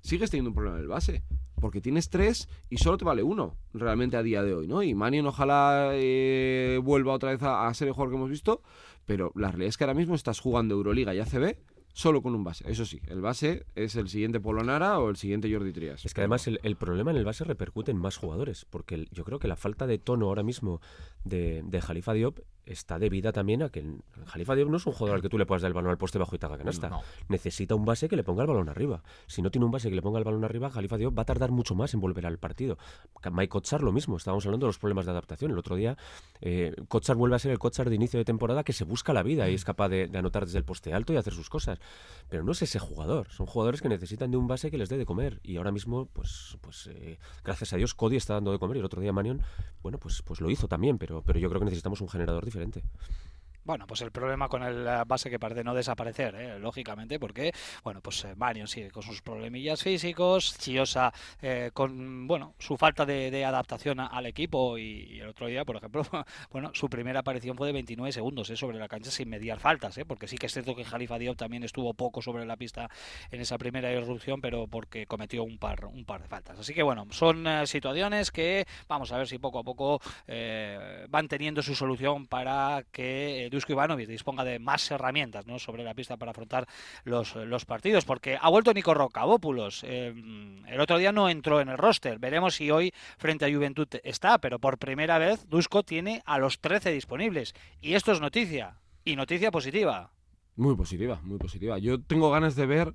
[0.00, 1.22] sigues teniendo un problema en el base.
[1.60, 4.82] Porque tienes tres y solo te vale uno, realmente a día de hoy, ¿no?
[4.82, 8.62] Y Manion ojalá eh, vuelva otra vez a, ser el jugador que hemos visto,
[9.04, 11.56] pero la realidad es que ahora mismo estás jugando Euroliga y ACB
[11.92, 12.64] solo con un base.
[12.70, 16.06] Eso sí, el base es el siguiente Polonara o el siguiente Jordi Trias.
[16.06, 19.38] Es que además el, problema en el base repercute en más jugadores, porque yo creo
[19.38, 20.80] que la falta de tono ahora mismo
[21.24, 24.92] de, de Jalifa Diop está debida también a que el- Jalifa Diop no es un
[24.92, 26.58] jugador al que tú le puedas dar el balón al poste bajo y te haga
[26.58, 26.88] canasta.
[26.88, 27.02] No.
[27.28, 29.02] Necesita un base que le ponga el balón arriba.
[29.26, 31.24] Si no tiene un base que le ponga el balón arriba, Jalifa Diop va a
[31.26, 32.78] tardar mucho más en volver al partido.
[33.30, 35.50] Mike Kotsar lo mismo, estábamos hablando de los problemas de adaptación.
[35.50, 35.96] El otro día
[36.40, 39.22] eh, Kotsar vuelve a ser el Kotsar de inicio de temporada que se busca la
[39.22, 41.78] vida y es capaz de, de anotar desde el poste alto y hacer sus cosas.
[42.28, 44.96] Pero no es ese jugador, son jugadores que necesitan de un base que les dé
[44.98, 45.40] de comer.
[45.42, 48.80] Y ahora mismo, pues, pues eh, gracias a Dios, Cody está dando de comer y
[48.80, 49.40] el otro día Manion,
[49.82, 52.82] bueno, pues, pues lo hizo también, pero, pero yo creo que necesitamos un generador diferente.
[53.70, 56.58] Bueno, pues el problema con el base que parece no desaparecer, ¿eh?
[56.58, 57.52] lógicamente, porque,
[57.84, 63.06] bueno, pues eh, Marion sigue con sus problemillas físicos, Chiosa eh, con, bueno, su falta
[63.06, 66.02] de, de adaptación al equipo y, el otro día, por ejemplo,
[66.50, 68.56] bueno, su primera aparición fue de 29 segundos ¿eh?
[68.56, 70.04] sobre la cancha sin mediar faltas, ¿eh?
[70.04, 72.90] porque sí que es cierto que Jalifa Diop también estuvo poco sobre la pista
[73.30, 76.58] en esa primera irrupción, pero porque cometió un par, un par de faltas.
[76.58, 80.00] Así que, bueno, son situaciones que vamos a ver si poco a poco
[81.08, 86.16] van teniendo su solución para que Dusko Ivanovic disponga de más herramientas sobre la pista
[86.16, 86.66] para afrontar
[87.04, 89.84] los, los partidos, porque ha vuelto Nico Rocabópulos.
[89.84, 90.14] Eh,
[90.66, 92.18] el otro día no entró en el roster.
[92.18, 96.60] Veremos si hoy frente a Juventud está, pero por primera vez Dusko tiene a los
[96.60, 97.54] 13 disponibles.
[97.82, 100.10] Y esto es noticia, y noticia positiva.
[100.56, 101.76] Muy positiva, muy positiva.
[101.76, 102.94] Yo tengo ganas de ver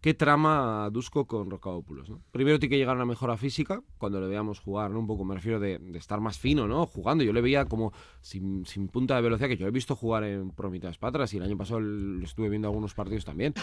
[0.00, 2.20] qué trama Dusko con Rocabópulos, ¿no?
[2.30, 5.00] Primero tiene que llegar a una mejora física, cuando le veamos jugar, ¿no?
[5.00, 6.86] Un poco, me refiero de, estar más fino, ¿no?
[6.86, 7.24] Jugando.
[7.24, 10.98] Yo le veía como sin, punta de velocidad, que yo he visto jugar en Promitas
[10.98, 11.80] Patras y el año pasado
[12.22, 13.54] estuve viendo algunos partidos también.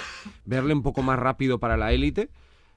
[0.46, 2.30] Verle un poco más rápido para la élite.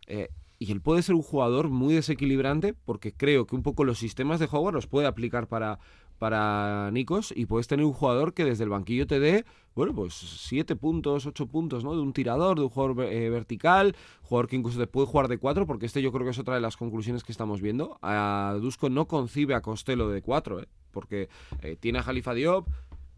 [0.07, 3.99] eh, y él puede ser un jugador muy desequilibrante porque creo que un poco los
[3.99, 5.79] sistemas de juego los puede aplicar para,
[6.19, 10.13] para Nikos y puedes tener un jugador que desde el banquillo te dé, bueno, pues
[10.13, 11.95] siete puntos, ocho puntos, ¿no?
[11.97, 15.39] De un tirador, de un jugador eh, vertical, jugador que incluso te puede jugar de
[15.39, 17.99] cuatro, porque este yo creo que es otra de las conclusiones que estamos viendo.
[18.03, 20.69] A Dusko no concibe a Costello de cuatro, ¿eh?
[20.91, 21.31] Porque
[21.63, 22.69] eh, tiene a Jalifa Diop,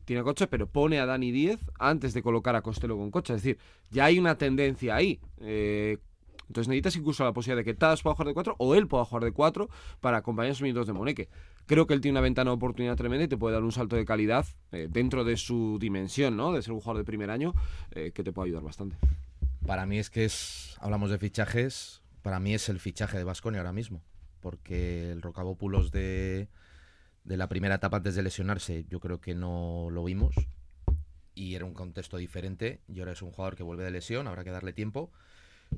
[0.05, 3.35] tiene a Cocha, pero pone a Dani 10 antes de colocar a Costello con Cocha.
[3.35, 3.59] Es decir,
[3.90, 5.18] ya hay una tendencia ahí.
[5.40, 5.98] Eh,
[6.48, 9.05] Entonces necesitas incluso la posibilidad de que Tadas pueda jugar de 4 o él pueda
[9.05, 9.68] jugar de 4
[10.00, 11.28] para acompañar esos minutos de Moneque.
[11.66, 13.96] Creo que él tiene una ventana de oportunidad tremenda y te puede dar un salto
[13.96, 16.52] de calidad eh, dentro de su dimensión, ¿no?
[16.52, 17.55] De ser un jugador de primer año
[17.92, 18.96] eh, que te puede ayudar bastante.
[19.66, 23.61] Para mí es que es, hablamos de fichajes, para mí es el fichaje de Vasconia
[23.61, 24.02] ahora mismo,
[24.40, 26.48] porque el Rocabópulos de,
[27.24, 30.35] de la primera etapa antes de lesionarse yo creo que no lo vimos
[31.35, 34.44] y era un contexto diferente y ahora es un jugador que vuelve de lesión, habrá
[34.44, 35.11] que darle tiempo,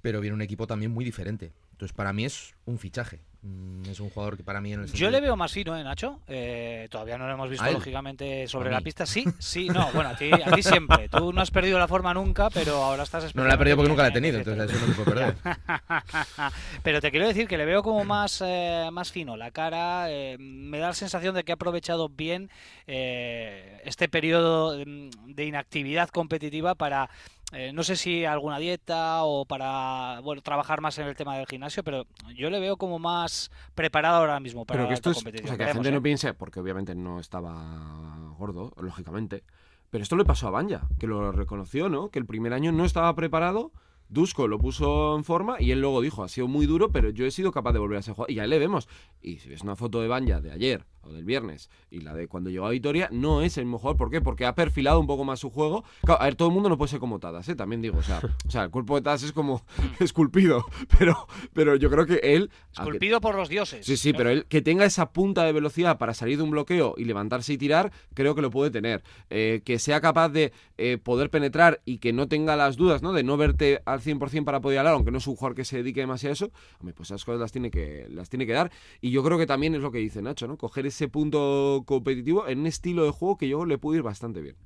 [0.03, 1.53] pero viene un equipo también muy diferente.
[1.73, 4.93] Entonces para mí es un fichaje, Mm, es un jugador que para mí en el
[4.95, 6.21] Yo le veo más fino, ¿eh, Nacho?
[6.29, 9.05] Eh, todavía no lo hemos visto, lógicamente, sobre ¿A la pista.
[9.05, 11.11] Sí, sí, no, bueno, a ti, a ti siempre.
[11.11, 13.91] Tú no has perdido la forma nunca, pero ahora estás No la he perdido porque
[13.91, 15.35] nunca la he tenido, entonces eso no se puede perder.
[16.83, 20.11] Pero te quiero decir que le veo como más, eh, más fino la cara.
[20.11, 22.49] eh, me da la sensación de que ha aprovechado bien
[22.87, 27.11] eh, este periodo mm, de inactividad competitiva para,
[27.53, 31.47] eh, no sé si alguna dieta o para bueno trabajar más en el tema del
[31.47, 35.19] gimnasio, pero yo le veo como más preparado ahora mismo para Pero que esto es.
[35.19, 35.93] O sea, que la gente ¿eh?
[35.93, 39.45] no piense, porque obviamente no estaba gordo, lógicamente.
[39.91, 42.11] Pero esto le pasó a Banja, que lo reconoció, ¿no?
[42.11, 43.71] Que el primer año no estaba preparado.
[44.09, 47.25] Dusko lo puso en forma y él luego dijo, ha sido muy duro, pero yo
[47.25, 48.33] he sido capaz de volver a ser jugador.
[48.33, 48.89] Y ahí le vemos.
[49.23, 52.29] Y si ves una foto de Banja de ayer o del viernes y la de
[52.29, 53.97] cuando llegó a Vitoria, no es el mejor.
[53.97, 54.21] ¿Por qué?
[54.21, 55.85] Porque ha perfilado un poco más su juego.
[56.03, 57.55] Claro, a ver, todo el mundo no puede ser como Tadas, ¿eh?
[57.55, 59.65] También digo, o sea, o sea el cuerpo de Tadas es como
[60.01, 60.65] esculpido,
[60.99, 62.51] pero, pero yo creo que él...
[62.73, 63.87] Esculpido por los dioses.
[63.87, 66.95] Sí, sí, pero él que tenga esa punta de velocidad para salir de un bloqueo
[66.97, 69.03] y levantarse y tirar, creo que lo puede tener.
[69.31, 73.13] Eh, que sea capaz de eh, poder penetrar y que no tenga las dudas, ¿no?
[73.13, 75.79] De no verte al 100% para poder hablar, aunque no es un jugador que se
[75.79, 78.71] dedique demasiado a eso, pues esas cosas las tiene que las tiene que dar.
[79.01, 80.57] Y yo creo que también es lo que dice Nacho, ¿no?
[80.57, 84.41] Coger ese punto competitivo en un estilo de juego que yo le puedo ir bastante
[84.41, 84.57] bien.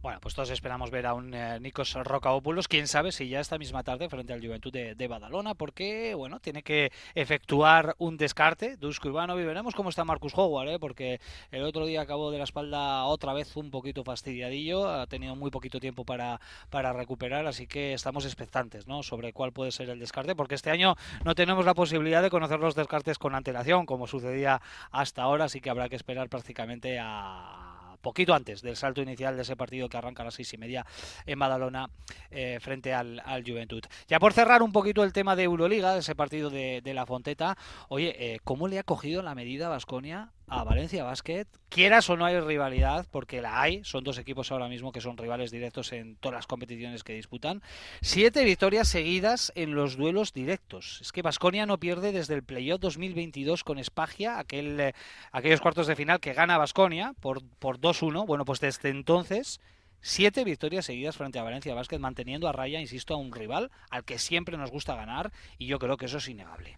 [0.00, 3.58] Bueno, pues todos esperamos ver a un eh, Nikos Rocaopoulos, quién sabe si ya esta
[3.58, 8.76] misma tarde frente al Juventud de, de Badalona, porque bueno, tiene que efectuar un descarte,
[8.76, 10.78] Dusko Ivanovic, veremos cómo está Marcus Howard, ¿eh?
[10.78, 15.36] porque el otro día acabó de la espalda otra vez un poquito fastidiadillo, ha tenido
[15.36, 19.02] muy poquito tiempo para, para recuperar, así que estamos expectantes ¿no?
[19.02, 22.60] sobre cuál puede ser el descarte, porque este año no tenemos la posibilidad de conocer
[22.60, 27.71] los descartes con antelación, como sucedía hasta ahora, así que habrá que esperar prácticamente a
[28.02, 30.84] poquito antes del salto inicial de ese partido que arranca a las seis y media
[31.24, 31.88] en Badalona
[32.30, 33.82] eh, frente al, al Juventud.
[34.08, 37.56] Ya por cerrar un poquito el tema de Euroliga, de ese partido de, la Fonteta,
[37.88, 41.46] oye, eh, ¿cómo le ha cogido la medida Vasconia a Valencia Basket?
[41.70, 45.16] Quieras o no hay rivalidad, porque la hay, son dos equipos ahora mismo que son
[45.16, 47.62] rivales directos en todas las competiciones que disputan.
[48.02, 50.98] Siete victorias seguidas en los duelos directos.
[51.00, 54.92] Es que Vasconia no pierde desde el playoff 2022 con Espagia, aquel, eh,
[55.32, 58.26] aquellos cuartos de final que gana Vasconia por, por 2-1.
[58.26, 59.58] Bueno, pues desde entonces
[60.04, 64.04] Siete victorias seguidas frente a Valencia Basket, manteniendo a raya, insisto, a un rival al
[64.04, 66.76] que siempre nos gusta ganar y yo creo que eso es innegable.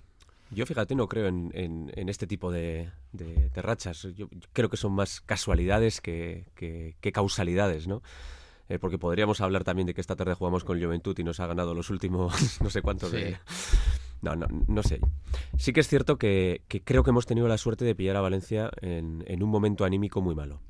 [0.51, 4.07] Yo, fíjate, no creo en, en- en este tipo de, de- de rachas.
[4.17, 8.03] Yo, creo que son más casualidades que, que- que causalidades, ¿no?
[8.69, 11.47] Eh, porque podríamos hablar también de que esta tarde jugamos con Juventud y nos ha
[11.47, 13.17] ganado los últimos no sé cuántos Sí.
[13.17, 13.37] de...
[14.23, 15.01] No, no, no sé.
[15.59, 18.23] Sí que es cierto que, que creo que hemos tenido la suerte de pillar a
[18.23, 20.61] Valencia en, en un momento anímico muy malo.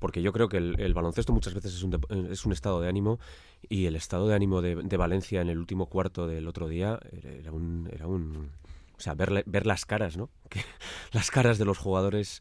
[0.00, 2.80] Porque yo creo que el, el baloncesto muchas veces es un, de- es un estado
[2.80, 3.20] de ánimo
[3.68, 6.98] y el estado de ánimo de, de Valencia en el último cuarto del otro día
[7.12, 7.88] era- era un...
[7.92, 8.50] Era un
[8.98, 10.30] o sea, ver, ver las caras, ¿no?
[11.12, 12.40] Las caras de los jugadores,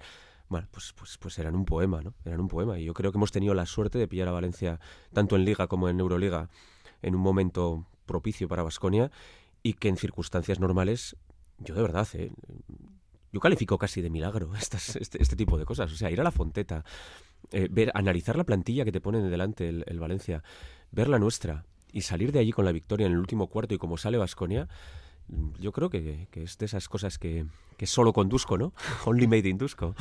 [0.49, 2.13] bueno, pues, pues, pues eran un poema, ¿no?
[2.23, 2.79] Eran un poema.
[2.79, 4.79] Y yo creo que hemos tenido la suerte de pillar a Valencia,
[5.13, 6.49] tanto en Liga como en Euroliga,
[7.01, 9.11] en un momento propicio para Vasconia
[9.63, 11.17] y que en circunstancias normales,
[11.57, 12.31] yo de verdad, ¿eh?
[13.31, 15.91] yo califico casi de milagro este, este tipo de cosas.
[15.91, 16.85] O sea, ir a la fonteta,
[17.51, 20.43] eh, ver, analizar la plantilla que te ponen delante el, el Valencia,
[20.91, 23.77] ver la nuestra y salir de allí con la victoria en el último cuarto y
[23.77, 24.67] como sale Vasconia,
[25.59, 27.45] yo creo que, que es de esas cosas que,
[27.77, 28.73] que solo con Dusko, ¿no?
[29.05, 29.95] Only made in Dusko.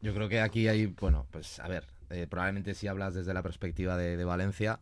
[0.00, 3.42] Yo creo que aquí hay, bueno, pues a ver, eh, probablemente si hablas desde la
[3.42, 4.80] perspectiva de, de Valencia,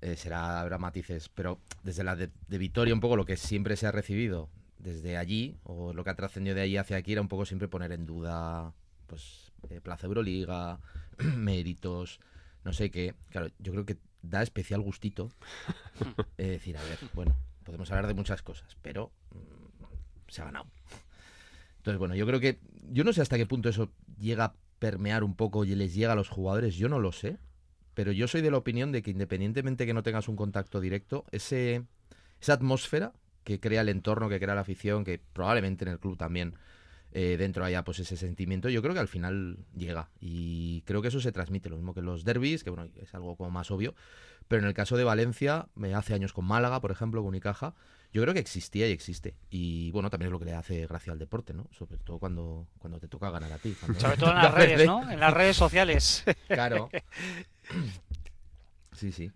[0.00, 3.76] eh, será, habrá matices, pero desde la de, de Vitoria un poco lo que siempre
[3.76, 7.20] se ha recibido desde allí, o lo que ha trascendido de allí hacia aquí, era
[7.20, 8.72] un poco siempre poner en duda,
[9.06, 10.78] pues, eh, Plaza Euroliga,
[11.36, 12.20] méritos,
[12.64, 13.14] no sé qué.
[13.30, 15.30] Claro, yo creo que da especial gustito
[16.38, 20.66] eh, decir, a ver, bueno, podemos hablar de muchas cosas, pero mm, se ha ganado.
[21.78, 22.58] Entonces, bueno, yo creo que.
[22.88, 26.12] Yo no sé hasta qué punto eso llega a permear un poco y les llega
[26.12, 27.38] a los jugadores, yo no lo sé.
[27.94, 31.24] Pero yo soy de la opinión de que independientemente que no tengas un contacto directo,
[31.32, 31.84] ese,
[32.40, 36.16] esa atmósfera que crea el entorno, que crea la afición, que probablemente en el club
[36.16, 36.54] también
[37.18, 40.10] eh, dentro haya pues ese sentimiento, yo creo que al final llega.
[40.20, 43.36] Y creo que eso se transmite, lo mismo que los derbis, que bueno, es algo
[43.36, 43.94] como más obvio.
[44.48, 47.74] Pero en el caso de Valencia, me hace años con Málaga, por ejemplo, con Unicaja,
[48.12, 49.34] yo creo que existía y existe.
[49.48, 51.66] Y bueno, también es lo que le hace gracia al deporte, ¿no?
[51.72, 53.74] Sobre todo cuando, cuando te toca ganar a ti.
[53.80, 55.10] cuando- Sobre todo en las redes, ¿no?
[55.10, 56.22] En las redes sociales.
[56.48, 56.90] Claro.
[58.92, 59.30] Sí, sí.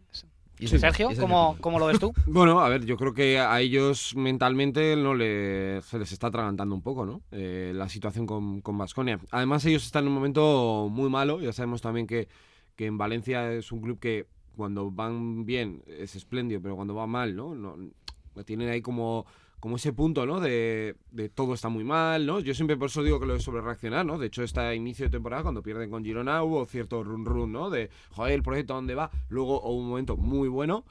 [0.60, 1.56] Y mi- Sergio, ¿cómo.
[1.60, 2.12] ¿cómo lo ves tú?
[2.26, 6.74] Bueno, a ver, yo creo que a ellos mentalmente no le, se les está atragantando
[6.74, 7.22] un poco, ¿no?
[7.32, 9.18] Eh, la situación con Vasconia.
[9.30, 11.40] Además, ellos están en un momento muy malo.
[11.40, 12.28] Ya sabemos también que,
[12.76, 17.06] que en Valencia es un club que cuando van bien es espléndido, pero cuando va
[17.06, 17.54] mal, ¿no?
[17.54, 19.26] no tienen ahí como,
[19.60, 20.40] como ese punto, ¿no?
[20.40, 22.40] De, de todo está muy mal, ¿no?
[22.40, 24.18] Yo siempre por eso digo que lo de sobre reaccionar, ¿no?
[24.18, 27.70] De hecho, este inicio de temporada, cuando pierden con Girona, hubo cierto run run, ¿no?
[27.70, 29.10] De, joder, el proyecto dónde va.
[29.28, 30.84] Luego hubo un momento muy bueno.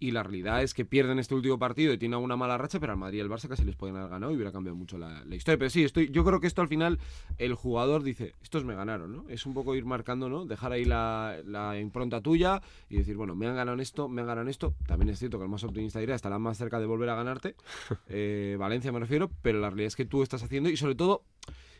[0.00, 2.92] Y la realidad es que pierden este último partido y tienen alguna mala racha, pero
[2.92, 5.24] al Madrid y al Barça casi les pueden haber ganado y hubiera cambiado mucho la,
[5.24, 5.58] la historia.
[5.58, 7.00] Pero sí, estoy, yo creo que esto al final
[7.36, 9.28] el jugador dice, estos me ganaron, ¿no?
[9.28, 10.46] Es un poco ir marcando, ¿no?
[10.46, 14.20] Dejar ahí la, la impronta tuya y decir, bueno, me han ganado en esto, me
[14.20, 14.74] han ganado en esto.
[14.86, 17.56] También es cierto que el más optimista dirá, estará más cerca de volver a ganarte.
[18.10, 21.24] Eh, Valencia me refiero, pero la realidad es que tú estás haciendo y sobre todo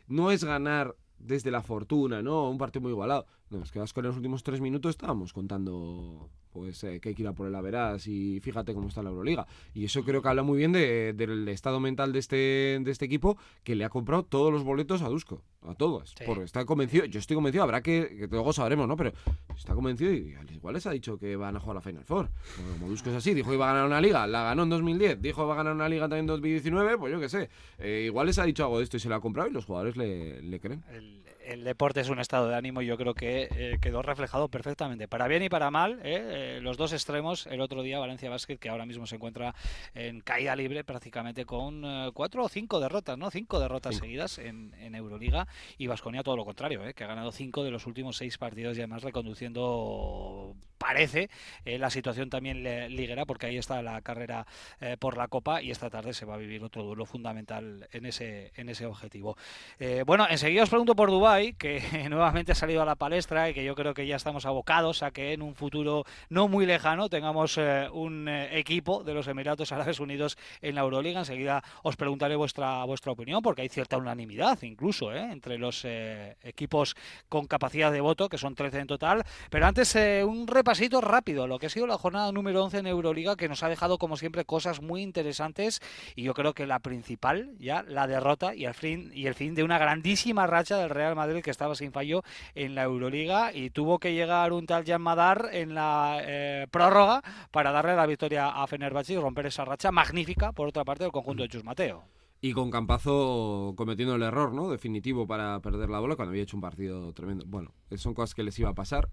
[0.08, 2.48] no es ganar desde la fortuna, ¿no?
[2.50, 3.26] Un partido muy igualado.
[3.50, 7.14] No, es que vas con los últimos tres minutos estábamos contando pues eh, que hay
[7.14, 9.46] que ir a por el Averas y fíjate cómo está la Euroliga.
[9.74, 12.36] Y eso creo que habla muy bien de- del estado mental de este,
[12.82, 16.14] de este equipo que le ha comprado todos los boletos a Dusko, a todos.
[16.18, 16.24] Sí.
[16.26, 18.96] Porque está convencido, yo estoy convencido, habrá que, que luego sabremos, ¿no?
[18.96, 19.12] Pero
[19.56, 22.28] está convencido y al igual les ha dicho que van a jugar la Final Four.
[22.56, 24.70] Bueno, como Dusko es así, dijo que iba a ganar una liga, la ganó en
[24.70, 27.50] 2010, dijo que va a ganar una liga también en 2019, pues yo qué sé.
[27.78, 29.64] Eh, igual les ha dicho algo de esto y se lo ha comprado y los
[29.66, 30.82] jugadores le, le creen.
[30.90, 34.48] El, el deporte es un estado de ánimo y yo creo que eh, quedó reflejado
[34.48, 36.56] perfectamente, para bien y para mal, ¿eh?
[36.58, 37.46] Eh, los dos extremos.
[37.46, 39.54] El otro día Valencia Basket, que ahora mismo se encuentra
[39.94, 43.30] en caída libre prácticamente con cuatro o cinco derrotas, ¿no?
[43.30, 45.46] Cinco derrotas seguidas en, en Euroliga
[45.78, 48.80] y Vasconia todo lo contrario, que ha ganado cinco de los últimos seis partidos y
[48.80, 51.28] además reconduciendo, parece,
[51.64, 52.62] eh, la situación también
[52.94, 54.46] liguera porque ahí está la carrera
[54.80, 58.06] eh, por la Copa y esta tarde se va a vivir otro duelo fundamental en
[58.06, 59.36] ese, en ese objetivo.
[59.78, 63.54] Eh, bueno, enseguida os pregunto por Dubái, que nuevamente ha salido a la palestra y
[63.54, 67.08] que yo creo que ya estamos abocados a que en un futuro no muy lejano
[67.08, 67.58] tengamos
[67.92, 71.20] un equipo de los Emiratos Árabes Unidos en la Euroliga.
[71.20, 76.94] Enseguida os preguntaré vuestra, vuestra opinión, porque hay cierta unanimidad incluso entre los equipos
[77.28, 79.24] con capacidad de voto, que son 13 en total.
[79.50, 83.36] Pero antes, un repasito rápido, lo que ha sido la jornada número 11 en Euroliga,
[83.36, 85.80] que nos ha dejado, como siempre, cosas muy interesantes.
[86.14, 89.54] Y yo creo que la principal, ya la derrota y el fin, y el fin
[89.54, 92.22] de una grandísima racha del Real Madrid, que estaba sin fallo
[92.54, 93.50] en la Euroliga.
[93.54, 98.04] Y tuvo que llegar un tal Jan Madar en la eh, prórroga para darle la
[98.04, 101.64] victoria a Fenerbahce y romper esa racha magnífica, por otra parte, del conjunto de Chus
[101.64, 102.04] Mateo.
[102.42, 104.68] Y con Campazo cometiendo el error, ¿no?
[104.68, 107.46] Definitivo para perder la bola cuando había hecho un partido tremendo.
[107.48, 109.08] Bueno, son cosas que les iba a pasar,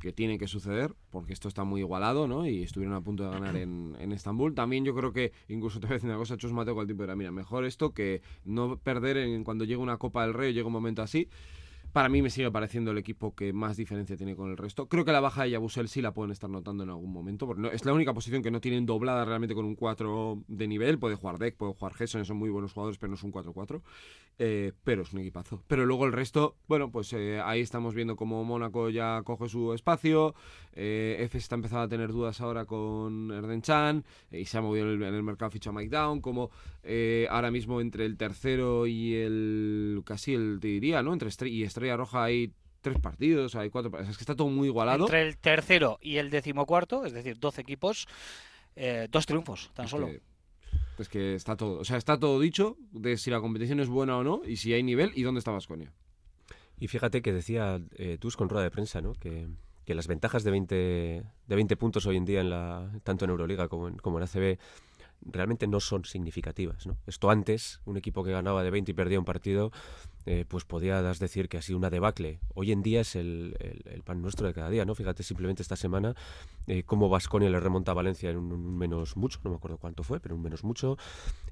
[0.00, 2.46] que tienen que suceder, porque esto está muy igualado, ¿no?
[2.46, 4.54] Y estuvieron a punto de ganar en, en Estambul.
[4.54, 6.86] También yo creo que, incluso te voy a decir una cosa, Chus Mateo con el
[6.86, 10.50] tiempo era, mira, mejor esto que no perder en, cuando llega una Copa del Rey
[10.50, 11.28] o llega un momento así.
[11.92, 14.88] Para mí me sigue pareciendo el equipo que más diferencia tiene con el resto.
[14.88, 17.70] Creo que la baja de Yabusel sí la pueden estar notando en algún momento, porque
[17.72, 20.98] es la única posición que no tienen doblada realmente con un 4 de nivel.
[20.98, 23.80] Puede jugar Deck, puede jugar Gesson, son muy buenos jugadores, pero no es un 4-4.
[24.40, 25.64] Eh, pero es un equipazo.
[25.66, 29.72] Pero luego el resto, bueno, pues eh, ahí estamos viendo cómo Mónaco ya coge su
[29.72, 30.34] espacio.
[30.74, 34.92] Eh, F está empezando a tener dudas ahora con Erden Chan y se ha movido
[34.92, 36.20] en el, mercado ficha Mike Down.
[36.20, 36.50] Como
[36.84, 41.12] eh, ahora mismo entre el tercero y el casi el, te diría, ¿no?
[41.12, 43.96] Entre y Estrella Roja hay tres partidos, hay cuatro.
[44.00, 45.04] Es que está todo muy igualado.
[45.04, 48.06] Entre el tercero y el decimocuarto, es decir, 12 equipos,
[48.76, 50.06] eh, dos triunfos, tan Es solo.
[50.06, 50.22] que-
[50.98, 54.16] es que está todo, o sea, está todo dicho de si la competición es buena
[54.18, 55.92] o no y si hay nivel y dónde está Vasconia.
[56.80, 59.12] Y fíjate que decía eh, Tusk con rueda de prensa, ¿no?
[59.14, 59.48] Que,
[59.84, 63.30] que las ventajas de 20, de 20 puntos hoy en día, en la, tanto en
[63.30, 64.58] Euroliga como en, como en ACB,
[65.22, 66.96] realmente no son significativas, ¿no?
[67.06, 69.72] Esto antes, un equipo que ganaba de 20 y perdía un partido,
[70.26, 72.40] eh, pues podías decir que ha sido una debacle.
[72.54, 74.94] Hoy en día es el, el- el pan nuestro de cada día, ¿no?
[74.94, 76.14] Fíjate simplemente esta semana
[76.66, 79.78] eh, cómo Vasconia le remonta a Valencia en un, un menos mucho, no me acuerdo
[79.78, 80.98] cuánto fue, pero un menos mucho.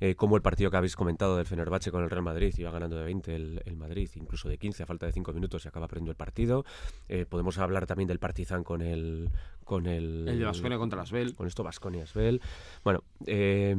[0.01, 2.97] Eh, cómo el partido que habéis comentado del Fenerbahce con el Real Madrid iba ganando
[2.97, 5.89] de 20 el, el Madrid, incluso de 15 a falta de 5 minutos y acaba
[5.89, 6.65] perdiendo el partido.
[7.09, 9.31] Eh, podemos hablar también del Partizan con el
[9.65, 11.35] con el, El de Baskonia contra las Bell.
[11.35, 12.41] con esto Vasconia Asbel.
[12.85, 13.77] Bueno, eh,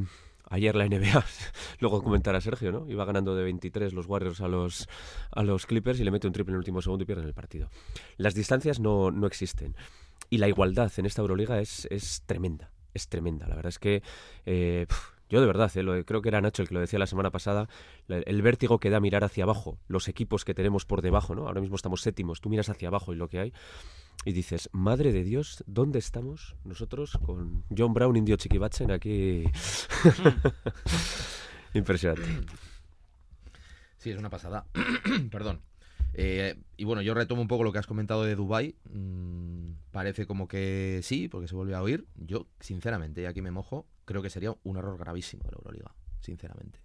[0.50, 1.24] ayer la NBA,
[1.80, 2.88] luego comentará Sergio, ¿no?
[2.88, 4.88] Iba ganando de 23 los Warriors a los,
[5.32, 7.34] a los Clippers y le mete un triple en el último segundo y pierden el
[7.34, 7.70] partido.
[8.18, 9.76] Las distancias no, no existen.
[10.30, 12.72] Y la igualdad en esta Euroliga es, es tremenda.
[12.94, 13.48] Es tremenda.
[13.48, 14.02] La verdad es que
[14.46, 14.88] eh,
[15.30, 17.32] Yo de verdad, eh, lo- creo que era Nacho el que lo decía la semana
[17.32, 17.68] pasada,
[18.08, 21.48] el vértigo que da mirar hacia abajo, los equipos que tenemos por debajo, ¿no?
[21.48, 23.54] Ahora mismo estamos séptimos, tú miras hacia abajo y lo que hay,
[24.26, 29.44] y dices, madre de Dios, ¿dónde estamos nosotros con John Brown, Indio Chiquibachen aquí?
[31.74, 32.28] Impresionante.
[33.98, 34.66] Sí, es una pasada.
[35.32, 35.62] Perdón.
[36.14, 38.76] Eh, y bueno, yo retomo un poco lo que has comentado de Dubai.
[38.92, 42.08] Mm, parece como que sí, porque se vuelve a oír.
[42.16, 45.94] Yo, sinceramente, y aquí me mojo, creo que sería un error gravísimo de la Euroliga.
[46.22, 46.80] Sinceramente.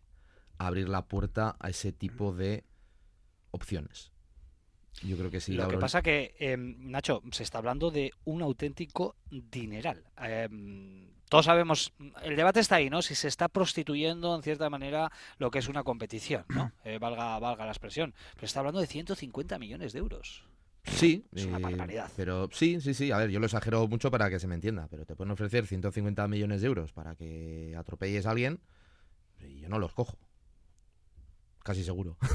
[0.58, 2.64] Abrir la puerta a ese tipo de
[3.52, 4.12] opciones.
[5.02, 5.52] Yo creo que sí.
[5.52, 10.04] Lo que pasa que, eh, Nacho, se está hablando de un auténtico dineral.
[10.20, 10.48] Eh,
[11.28, 13.00] todos sabemos, el debate está ahí, ¿no?
[13.00, 16.72] Si se está prostituyendo en cierta manera lo que es una competición, ¿no?
[16.84, 18.14] Eh, valga, valga la expresión.
[18.34, 20.44] Pero está hablando de 150 millones de euros.
[20.84, 22.10] Sí, Es una eh, barbaridad.
[22.16, 23.12] Pero sí, sí, sí.
[23.12, 24.88] A ver, yo lo exagero mucho para que se me entienda.
[24.90, 28.60] Pero te pueden ofrecer 150 millones de euros para que atropelles a alguien
[29.40, 30.18] y yo no los cojo.
[31.62, 32.16] Casi seguro.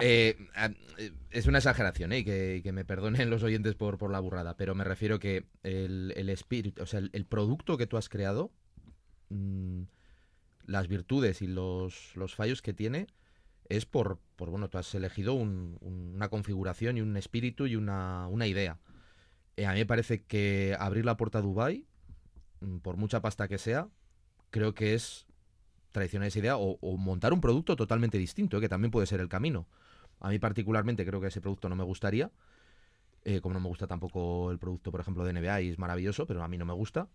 [0.00, 0.36] Eh,
[1.30, 2.18] es una exageración, ¿eh?
[2.18, 5.46] y que, que me perdonen los oyentes por, por la burrada, pero me refiero que
[5.64, 8.52] el, el espíritu, o sea, el, el producto que tú has creado,
[9.30, 9.82] mm,
[10.66, 13.08] las virtudes y los, los fallos que tiene,
[13.68, 17.76] es por, por bueno, tú has elegido un- un- una configuración y un espíritu y
[17.76, 18.78] una, una idea.
[19.56, 21.84] Eh, a mí me parece que abrir la puerta a Dubai,
[22.60, 23.88] mm, por mucha pasta que sea,
[24.50, 25.26] creo que es
[25.92, 29.28] traicionar esa idea o, montar un producto totalmente distinto, eh, que también puede ser el
[29.28, 29.66] camino.
[30.20, 32.30] A mí particularmente creo que ese producto no me gustaría,
[33.24, 36.42] eh, como no me gusta tampoco el producto, por ejemplo, de NBA es maravilloso, pero
[36.42, 37.08] a mí no me gusta.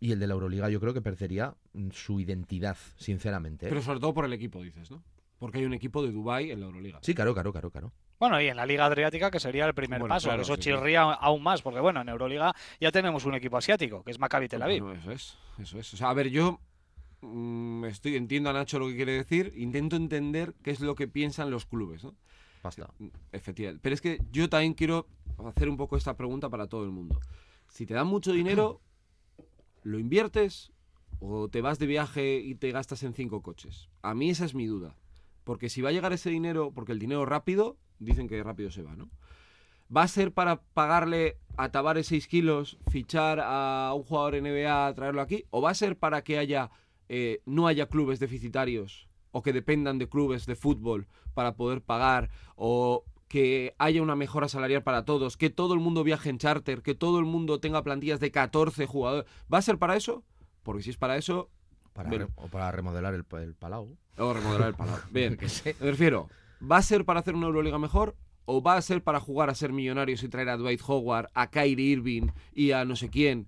[0.00, 3.68] Y el de la Euroliga yo creo que perdería mm, su identidad, sinceramente.
[3.68, 5.02] Pero sobre todo por el equipo, dices, ¿no?
[5.44, 7.00] Porque hay un equipo de Dubai en la Euroliga.
[7.02, 7.92] Sí, claro, claro, claro, claro.
[8.18, 10.56] Bueno, y en la Liga Adriática, que sería el primer Bueno, paso, claro, que eso
[10.56, 10.70] sí, sí.
[10.70, 14.48] chirría aún más, porque bueno, en Euroliga ya tenemos un equipo asiático, que es Maccabi
[14.48, 14.82] Tel Aviv.
[14.82, 15.92] Bueno, eso es, eso es.
[15.92, 16.60] O sea, a ver, yo
[17.20, 21.08] mm, estoy entiendo a Nacho lo que quiere decir, intento entender qué es lo que
[21.08, 22.14] piensan los clubes, ¿no?
[22.62, 22.88] Basta.
[23.32, 23.80] Efectivamente.
[23.82, 25.06] Pero es que yo también quiero
[25.46, 27.20] hacer un poco esta pregunta para todo el mundo.
[27.68, 28.80] Si te dan mucho dinero,
[29.82, 30.72] ¿lo inviertes
[31.20, 33.90] o te vas de viaje y te gastas en cinco coches?
[34.00, 34.96] A mí esa es mi duda.
[35.44, 38.82] Porque si va a llegar ese dinero, porque el dinero rápido, dicen que rápido se
[38.82, 39.10] va, ¿no?
[39.94, 45.20] ¿Va a ser para pagarle a Tavares 6 kilos, fichar a un jugador NBA, traerlo
[45.20, 45.44] aquí?
[45.50, 46.70] ¿O va a ser para que haya
[47.08, 52.30] eh, no haya clubes deficitarios o que dependan de clubes de fútbol para poder pagar
[52.56, 56.82] o que haya una mejora salarial para todos, que todo el mundo viaje en charter,
[56.82, 59.30] que todo el mundo tenga plantillas de 14 jugadores?
[59.52, 60.24] ¿Va a ser para eso?
[60.62, 61.50] Porque si es para eso,
[61.92, 63.96] Para o para remodelar el, el Palau.
[64.18, 64.74] O remodelar el.
[65.10, 65.38] Bien,
[65.80, 66.28] me refiero,
[66.60, 68.16] ¿va a ser para hacer una Euroliga mejor?
[68.46, 71.50] ¿O va a ser para jugar a ser millonarios y traer a Dwight Howard, a
[71.50, 73.46] Kyrie Irving y a no sé quién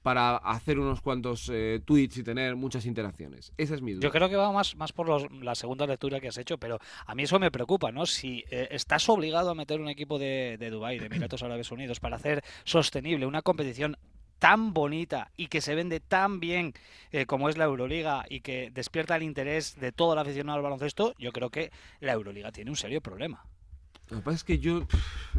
[0.00, 3.52] para hacer unos cuantos eh, tweets y tener muchas interacciones?
[3.58, 4.02] Esa es mi duda.
[4.04, 6.78] Yo creo que va más, más por los- la segunda lectura que has hecho, pero
[7.04, 8.06] a mí eso me preocupa, ¿no?
[8.06, 11.98] Si eh, estás obligado a meter un equipo de, de Dubái, de Emiratos Árabes Unidos,
[11.98, 13.98] para hacer sostenible una competición
[14.38, 16.74] tan bonita y que se vende tan bien
[17.12, 20.62] eh, como es la Euroliga y que despierta el interés de todo el aficionado al
[20.62, 21.70] baloncesto, yo creo que
[22.00, 23.44] la Euroliga tiene un serio problema.
[24.10, 24.86] Lo que pasa es que yo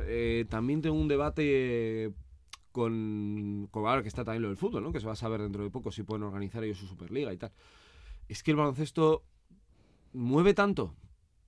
[0.04, 2.12] eh, también tengo un debate
[2.72, 4.92] con, con que está también lo del fútbol, ¿no?
[4.92, 7.38] Que se va a saber dentro de poco si pueden organizar ellos su Superliga y
[7.38, 7.52] tal.
[8.28, 9.24] Es que el baloncesto
[10.14, 10.94] mueve tanto.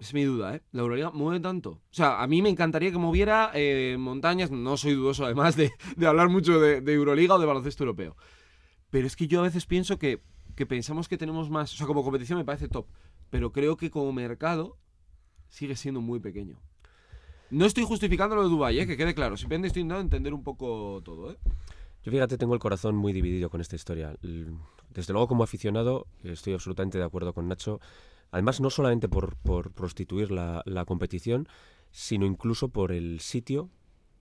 [0.02, 0.64] Es mi duda, ¿eh?
[0.72, 1.74] La Euroliga mueve tanto.
[1.74, 4.50] O sea, a mí me encantaría que moviera eh, montañas.
[4.50, 8.18] No soy dudoso, además, de, de hablar mucho de, de Euroliga o de baloncesto europeo.
[8.90, 10.24] Pero es que yo a veces pienso que,
[10.56, 11.72] que pensamos que tenemos más.
[11.76, 12.88] O sea, como competición me parece top.
[13.30, 14.76] Pero creo que como mercado
[15.50, 16.60] sigue siendo muy pequeño.
[17.52, 18.88] No estoy justificando lo de Dubái, ¿eh?
[18.88, 19.38] que quede claro.
[19.38, 21.32] Simplemente estoy intentando entender un poco todo.
[21.32, 21.38] ¿eh?
[22.04, 24.16] Yo fíjate, tengo el corazón muy dividido con esta historia.
[24.90, 27.80] Desde luego, como aficionado, estoy absolutamente de acuerdo con Nacho.
[28.32, 31.48] Además, no solamente por, por prostituir la, la competición,
[31.92, 33.70] sino incluso por el sitio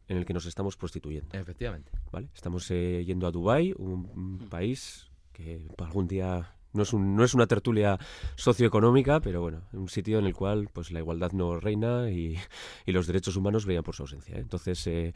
[0.08, 1.36] en el que nos estamos prostituyendo.
[1.38, 1.92] Efectivamente.
[2.11, 2.28] ¿vale?
[2.34, 7.22] Estamos eh, yendo a Dubái, un, un país que algún día no es, un- no
[7.24, 7.98] es una tertulia
[8.34, 12.36] socioeconómica, pero bueno, un sitio en el cual pues la igualdad no reina y,
[12.86, 14.34] y los derechos humanos brillan por su ausencia.
[14.36, 14.40] ¿eh?
[14.40, 15.12] Entonces, eh,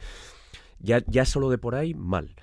[0.79, 2.33] ya, ya solo de por ahí, mal.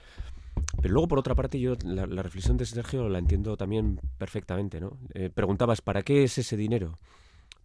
[0.81, 4.99] Pero luego, por otra parte, yo la, reflexión de Sergio la entiendo también perfectamente, ¿no?
[5.15, 6.99] Eh, preguntabas, ¿para qué es ese dinero?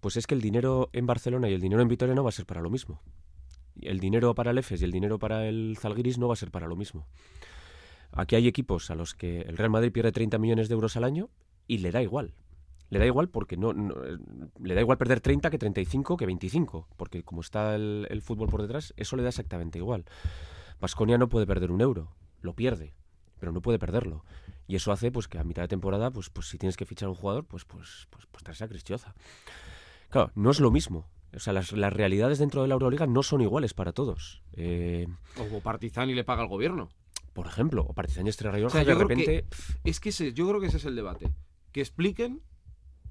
[0.02, 2.34] Pues es que el dinero en Barcelona y el dinero en Vitoria no va a
[2.34, 3.02] ser para lo mismo.
[3.82, 6.52] El dinero para el EFES y el dinero para el Zalgiris no va a ser
[6.52, 7.08] para lo mismo.
[8.12, 11.04] Aquí hay equipos a los que el Real Madrid pierde 30 millones de euros al
[11.04, 11.30] año
[11.68, 12.34] y le da igual.
[12.90, 14.18] Le da igual porque no, no- eh,
[14.62, 18.50] le da igual perder 30 que 35 que 25, porque como está el, el fútbol
[18.50, 20.06] por detrás, eso le da exactamente igual.
[20.80, 22.94] Vasconia no puede perder un euro, lo pierde,
[23.40, 24.24] pero no puede perderlo.
[24.68, 27.08] Y eso hace pues que a mitad de temporada, pues, pues si tienes que fichar
[27.08, 29.14] a un jugador, pues, pues, pues, pues traes a Cristioza.
[30.10, 31.08] Claro, no es lo mismo.
[31.36, 34.42] O sea, las, las realidades dentro de la Euroliga no son iguales para todos.
[34.54, 35.08] Eh,
[35.54, 36.90] O Partizan y le paga al gobierno.
[37.34, 39.26] por ejemplo, o Partizan y Estrella O sea, de repente...
[39.26, 41.32] que es que ese- yo creo que ese es el debate.
[41.72, 42.42] Que expliquen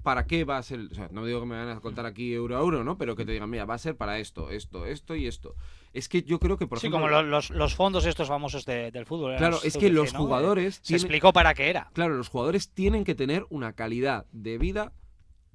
[0.07, 0.78] para qué va a ser.
[0.88, 2.96] O sea, no digo que me van a contar aquí euro a euro, ¿no?
[2.96, 5.57] Pero que te digan, mira, va a ser para esto, esto, esto y esto.
[5.92, 7.00] Es que yo creo que, por sí, ejemplo.
[7.09, 9.30] como lo- los, los fondos estos famosos de- del fútbol.
[9.32, 10.20] eran Claro, es que los ¿no?
[10.20, 11.90] jugadores Se explicó para qué era.
[11.92, 14.92] Claro, los jugadores tienen que tener una calidad de vida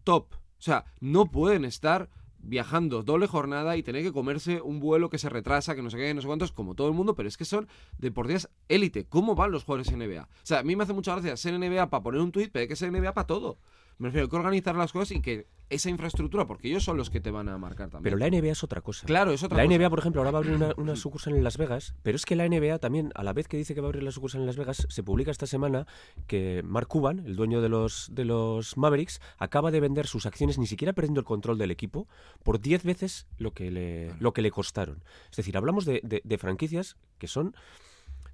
[0.04, 0.34] top.
[0.34, 2.10] O sea, no pueden estar
[2.44, 5.98] viajando doble jornada y tener que comerse un vuelo que se retrasa, que no sé
[5.98, 9.06] qué, no sé cuántos, como todo el mundo, pero es que son deportistas élite.
[9.06, 10.24] ¿Cómo van los jugadores en NBA?
[10.24, 12.62] O sea, a mí me hace mucha gracia ser NBA para poner un tuit, pero
[12.64, 13.60] hay que ser NBA para todo.
[14.02, 17.22] Me refiero, que organizar las cosas y que esa infraestructura, porque ellos son los que
[17.22, 18.04] te van a marcar también.
[18.04, 19.06] Pero la NBA es otra cosa.
[19.06, 19.78] Claro, es otra la cosa.
[19.78, 22.26] NBA, por ejemplo, ahora va a abrir una, una sucursal en Las Vegas, pero es
[22.26, 24.42] que la NBA también, a la vez que dice que va a abrir la sucursal
[24.42, 25.86] en Las Vegas, se publica esta semana
[26.28, 30.58] que Mark Cuban, el dueño de los, de los Mavericks, acaba de vender sus acciones,
[30.58, 32.08] ni siquiera perdiendo el control del equipo,
[32.44, 35.04] por 10 veces lo que le, lo que le costaron.
[35.30, 37.56] Es decir, hablamos de, de- de franquicias que son,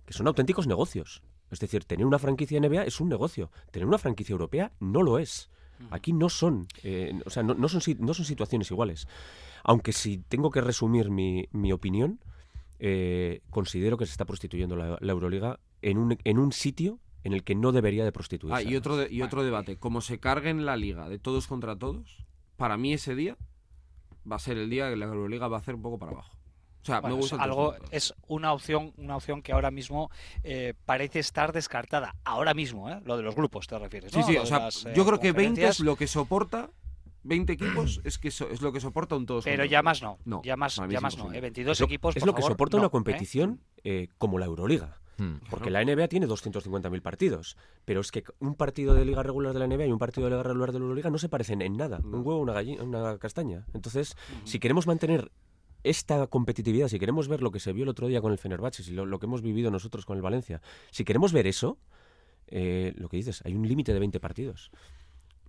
[0.05, 1.21] que son auténticos negocios.
[1.51, 5.19] Es decir, tener una franquicia NBA es un negocio, tener una franquicia europea no lo
[5.19, 5.49] es.
[5.91, 9.07] Aquí no son, eh, o sea, no, no son, si- no son situaciones iguales.
[9.63, 12.19] Aunque si tengo que resumir mi, mi opinión,
[12.79, 17.33] eh, considero que se está prostituyendo la, la Euroliga en un, en un sitio en
[17.33, 18.55] el que no debería de prostituirse.
[18.55, 19.77] Ah, y otro, de- y otro debate.
[19.77, 22.25] Como se carguen la liga de todos contra todos,
[22.55, 23.37] para mí ese día
[24.29, 26.36] va a ser el día que la Euroliga va a hacer un poco para abajo.
[26.87, 30.09] O sea, Bueno, me es gusta algo es una opción una opción que ahora mismo
[30.43, 33.01] eh, parece estar descartada ahora mismo ¿eh?
[33.03, 34.25] lo de los grupos te refieres Sí, ¿no?
[34.25, 36.69] sí, Lo o sea, las, eh, yo creo que 20 es lo que soporta.
[37.23, 40.17] 20 equipos es que so- es lo que soporta un todos pero ya más no,
[40.23, 41.33] No, ya más ya es más no.
[41.33, 41.41] ¿eh?
[41.41, 42.91] 22 es lo, equipos es por lo que favor, soporta no, una ¿eh?
[42.91, 44.97] competición eh, como la Euroliga.
[45.19, 45.37] Hmm.
[45.49, 49.59] Porque la NBA tiene 250.000 partidos, pero es que un partido de liga regular de
[49.59, 51.75] la NBA y un partido de liga regular de la Euroliga no se parecen en
[51.75, 51.99] nada.
[52.03, 53.65] Un huevo, una gallina, una castaña.
[53.73, 55.31] Entonces, si queremos mantener
[55.89, 58.83] esta competitividad, si queremos ver lo que se vio el otro día con el Fenerbahce,
[58.83, 60.61] si lo, lo que hemos vivido nosotros con el Valencia,
[60.91, 61.77] si queremos ver eso,
[62.47, 64.71] eh, lo que dices, hay un límite de 20 partidos.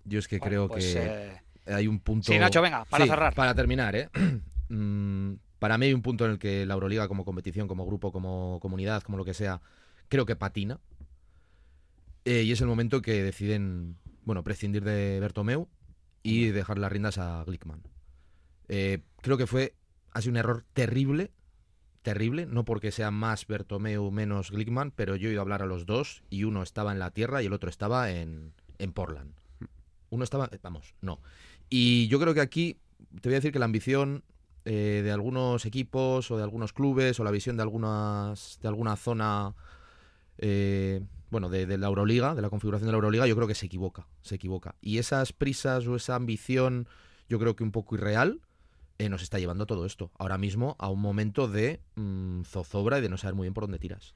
[0.04, 2.32] Yo es que Bueno, creo pues, que eh, hay un punto.
[2.32, 3.34] Sí, Nacho, venga, para Sí, cerrar.
[3.34, 4.08] Para terminar, ¿eh?
[4.70, 8.12] Mm, para mí hay un punto en el que la Euroliga, como competición, como grupo,
[8.12, 9.62] como comunidad, como lo que sea,
[10.08, 10.78] creo que patina.
[12.26, 15.68] Eh, y es el momento que deciden, bueno, prescindir de Bertomeu
[16.22, 17.82] y dejar las riendas a Glickman.
[18.68, 19.74] Eh, creo que fue,
[20.12, 21.30] ha sido un error terrible,
[22.02, 25.66] terrible, no porque sea más Bertomeu menos Glickman, pero yo he ido a hablar a
[25.66, 29.32] los dos y uno estaba en la tierra y el otro estaba en, en Portland.
[30.10, 31.20] Uno estaba, vamos, no.
[31.68, 32.78] Y yo creo que aquí
[33.20, 34.24] te voy a decir que la ambición
[34.64, 38.96] eh, de algunos equipos o de algunos clubes o la visión de algunas de alguna
[38.96, 39.54] zona
[40.36, 41.00] eh,
[41.30, 43.66] bueno de, de la Euroliga de la configuración de la Euroliga yo creo que se
[43.66, 46.86] equivoca se equivoca y esas prisas o esa ambición
[47.28, 48.40] yo creo que un poco irreal
[48.98, 50.10] eh, nos está llevando todo esto.
[50.18, 53.64] Ahora mismo a un momento de mm, zozobra y de no saber muy bien por
[53.64, 54.14] dónde tiras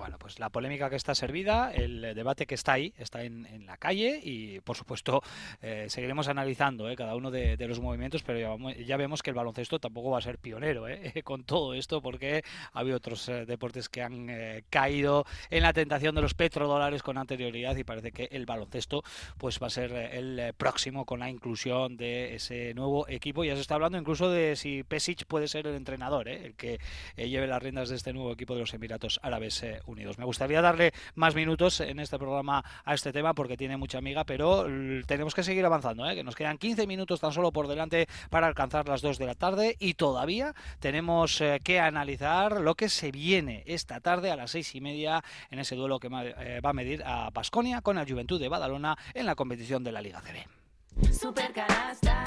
[0.00, 3.66] Bueno, pues la polémica que está servida, el eh, debate que está ahí, está en,
[3.66, 5.22] la calle y, por supuesto,
[5.62, 9.78] eh, seguiremos analizando eh, cada uno de, los movimientos, pero ya, vemos que el baloncesto
[9.78, 12.42] tampoco va a ser pionero eh, con todo esto, porque
[12.72, 14.30] ha habido otros deportes que han
[14.70, 19.02] caído en la tentación de los petrodólares con anterioridad y parece que el baloncesto
[19.36, 23.44] pues va a ser el próximo con la inclusión de ese nuevo equipo.
[23.44, 26.80] Ya se está hablando incluso de si Pesic puede ser el entrenador, el que
[27.16, 30.18] lleve las riendas de este nuevo equipo de los Emiratos Árabes eh, Unidos.
[30.18, 34.24] Me gustaría darle más minutos en este programa a este tema porque tiene mucha amiga,
[34.24, 34.66] pero
[35.06, 36.14] tenemos que seguir avanzando, ¿eh?
[36.14, 39.34] que nos quedan 15 minutos tan solo por delante para alcanzar las 2 de la
[39.34, 44.50] tarde y todavía tenemos eh, que analizar lo que se viene esta tarde a las
[44.50, 48.10] seis y media en ese duelo que eh, va a medir a Basconia con el
[48.10, 51.12] Juventud de Badalona en la competición de la Liga CB.
[51.12, 52.24] Super canasta.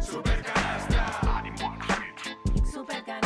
[0.00, 1.42] Super canasta.
[2.70, 3.21] Super canasta.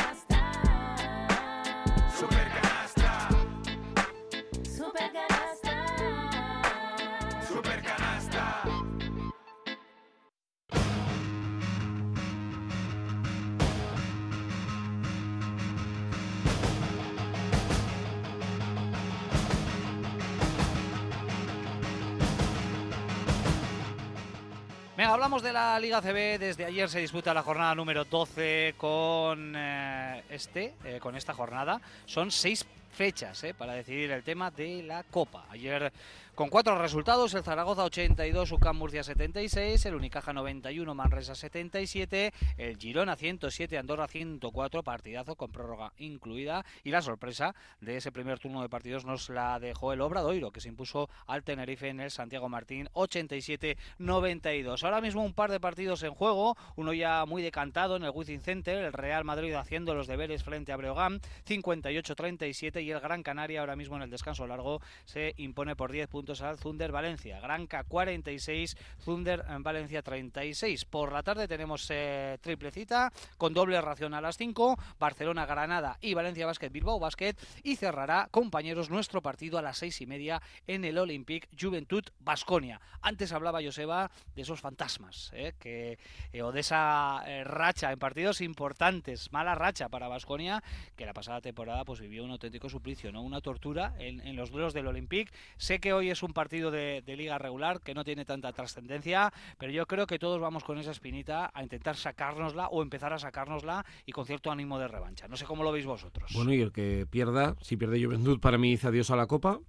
[25.08, 26.38] Hablamos de la Liga CB.
[26.40, 31.80] Desde ayer se disputa la jornada número 12 con eh, este, eh, con esta jornada.
[32.06, 33.54] Son seis fechas ¿eh?
[33.54, 35.44] para decidir el tema de la Copa.
[35.48, 35.92] Ayer
[36.36, 42.76] con cuatro resultados, el Zaragoza 82, UCAM Murcia 76, el Unicaja 91, Manresa 77, el
[42.76, 48.60] Girona 107, Andorra 104, partidazo con prórroga incluida y la sorpresa de ese primer turno
[48.60, 52.50] de partidos nos la dejó el Obradoiro que se impuso al Tenerife en el Santiago
[52.50, 54.84] Martín 87-92.
[54.84, 58.42] Ahora mismo un par de partidos en juego, uno ya muy decantado en el Wizzing
[58.42, 61.18] Center, el Real Madrid haciendo los deberes frente a Breogán
[61.48, 66.08] 58-37 y el Gran Canaria ahora mismo en el descanso largo se impone por 10
[66.08, 67.40] puntos al Thunder Valencia.
[67.40, 70.84] Granca 46, Thunder en Valencia 36.
[70.84, 75.98] Por la tarde tenemos eh, triple cita con doble ración a las 5, Barcelona Granada
[76.00, 80.42] y Valencia Basket Bilbao Basket y cerrará compañeros nuestro partido a las seis y media
[80.66, 82.80] en el Olympic Juventud Basconia.
[83.00, 85.98] Antes hablaba Joseba de esos fantasmas eh, que
[86.32, 90.62] eh, o de esa eh, racha en partidos importantes, mala racha para Basconia
[90.96, 94.50] que la pasada temporada pues vivió un auténtico suplicio, no una tortura en, en los
[94.50, 95.32] duelos del Olympic.
[95.56, 99.32] Sé que hoy es un partido de, de liga regular que no tiene tanta trascendencia,
[99.58, 103.18] pero yo creo que todos vamos con esa espinita a intentar sacárnosla o empezar a
[103.18, 105.28] sacárnosla y con cierto ánimo de revancha.
[105.28, 106.32] No sé cómo lo veis vosotros.
[106.34, 109.60] Bueno, y el que pierda, si pierde Juventud, para mí dice adiós a la Copa.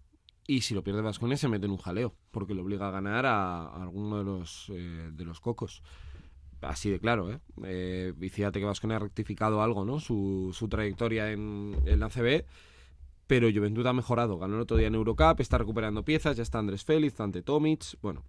[0.50, 3.26] Y si lo pierde Vasconia se mete en un jaleo, porque le obliga a ganar
[3.26, 5.84] a, a alguno de los, eh, de los cocos.
[6.62, 7.40] Así de claro, ¿eh?
[7.66, 10.00] eh y fíjate que Vasconia ha rectificado algo, ¿no?
[10.00, 12.46] Su, su trayectoria en, en la CB,
[13.28, 14.40] pero Juventud ha mejorado.
[14.40, 17.98] Ganó el otro día en Eurocup, está recuperando piezas, ya está Andrés Félix, ante Tomic.
[18.02, 18.24] Bueno,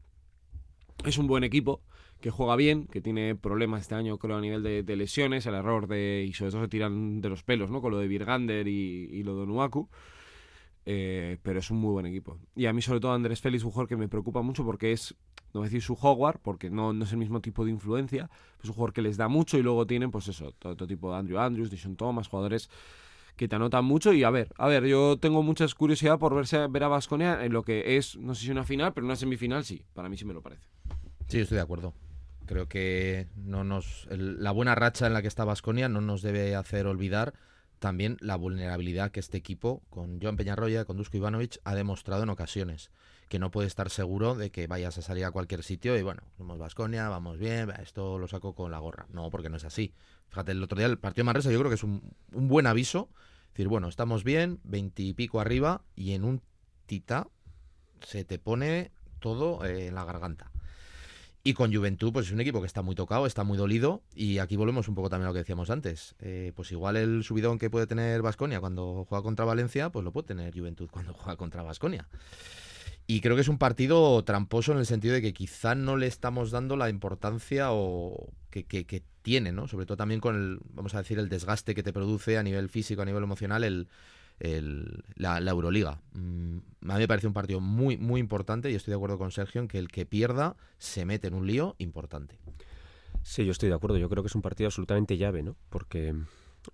[1.05, 1.81] es un buen equipo
[2.21, 5.87] que juega bien, que tiene problemas este año, creo, a nivel de, lesiones, el error
[5.87, 6.27] de.
[6.29, 7.81] y sobre todo se tiran de los pelos, ¿no?
[7.81, 9.89] Con lo de Virgander y, lo de Onuaku.
[10.91, 12.39] Eh, pero es un muy buen equipo.
[12.57, 15.15] Y a mí, sobre todo, Andrés Félix, un jugador que me preocupa mucho porque es,
[15.53, 18.31] no voy a decir su Howard, porque no, no es el mismo tipo de influencia,
[18.63, 21.13] es un jugador que les da mucho y luego tienen, pues eso, todo, todo tipo
[21.13, 22.71] de Andrew Andrews, Dishon Thomas, jugadores
[23.39, 24.12] que te anotan mucho.
[24.12, 27.55] Y a ver, a ver, yo tengo mucha curiosidad por verse, ver a Vasconia en
[27.55, 30.26] lo que es, no sé si una final, pero una semifinal sí, para mí sí
[30.26, 30.68] me lo parece.
[31.28, 31.95] Sí, estoy de acuerdo.
[32.45, 36.20] Creo que no nos el- la buena racha en la que está Vasconia no nos
[36.22, 37.32] debe hacer olvidar
[37.78, 42.28] también la vulnerabilidad que este equipo, con Joan Peñarroya, con Dusko Ivanovic, ha demostrado en
[42.30, 42.91] ocasiones.
[43.28, 46.22] Que no puede estar seguro de que vayas a salir a cualquier sitio y bueno,
[46.39, 49.07] somos Vasconia, vamos bien, esto lo saco con la gorra.
[49.12, 49.93] No, porque no es así.
[50.30, 52.66] Fíjate, el otro día el partido de Manresa yo creo que es un, un buen
[52.66, 53.11] aviso.
[53.59, 56.43] Decir, bueno, estamos bien, veintipico arriba y en un
[56.87, 57.27] tita
[58.07, 60.53] se te pone todo eh, en la garganta.
[61.43, 64.05] Y con Juventud, pues es un equipo que está muy tocado, está muy dolido.
[64.15, 66.15] Y aquí volvemos un poco también a lo que decíamos antes.
[66.21, 70.13] Eh, pues igual el subidón que puede tener Vasconia cuando juega contra Valencia, pues lo
[70.13, 72.07] puede tener Juventud cuando juega contra Vasconia.
[73.11, 76.07] Y creo que es un partido tramposo en el sentido de que quizá no le
[76.07, 79.67] estamos dando la importancia o que, que- tiene, ¿no?
[79.69, 82.71] Sobre todo también con el, vamos a decir, el desgaste que te produce a nivel
[82.71, 83.89] físico, a nivel emocional, el,
[84.41, 86.01] el- la, la Euroliga.
[86.13, 89.31] Mm, a mí me parece un partido muy, muy importante y estoy de acuerdo con
[89.31, 92.39] Sergio en que el que pierda se mete en un lío importante.
[93.23, 93.99] Sí, yo estoy de acuerdo.
[93.99, 95.57] Yo creo que es un partido absolutamente llave, ¿no?
[95.69, 96.15] Porque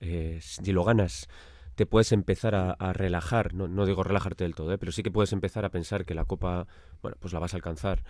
[0.01, 1.29] eh, si lo ganas,
[1.75, 3.55] te puedes empezar a, a relajar.
[3.55, 4.79] No, no digo relajarte del todo, ¿eh?
[4.79, 6.67] pero sí que puedes empezar a pensar que la Copa,
[7.03, 8.03] bueno, pues la vas a alcanzar.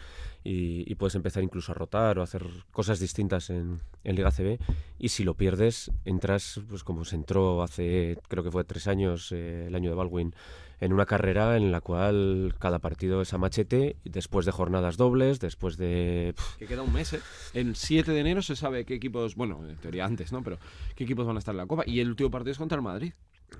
[0.43, 4.31] Y, y puedes empezar incluso a rotar o a hacer cosas distintas en, en Liga
[4.31, 4.59] CB.
[4.99, 9.33] Y si lo pierdes, entras, pues como se entró hace, creo que fue tres años,
[9.33, 10.35] eh, el año de Baldwin,
[10.81, 15.41] en una carrera en la cual cada partido es a machete, después de jornadas dobles,
[15.41, 16.35] después de...
[16.59, 17.21] Que queda un mes, ¿eh?
[17.55, 20.43] El 7 de enero se sabe qué equipos, bueno, en teoría antes, ¿no?
[20.43, 20.59] Pero
[20.95, 21.85] qué equipos van a estar en la Copa.
[21.87, 23.15] Y el último partido es contra el Madrid,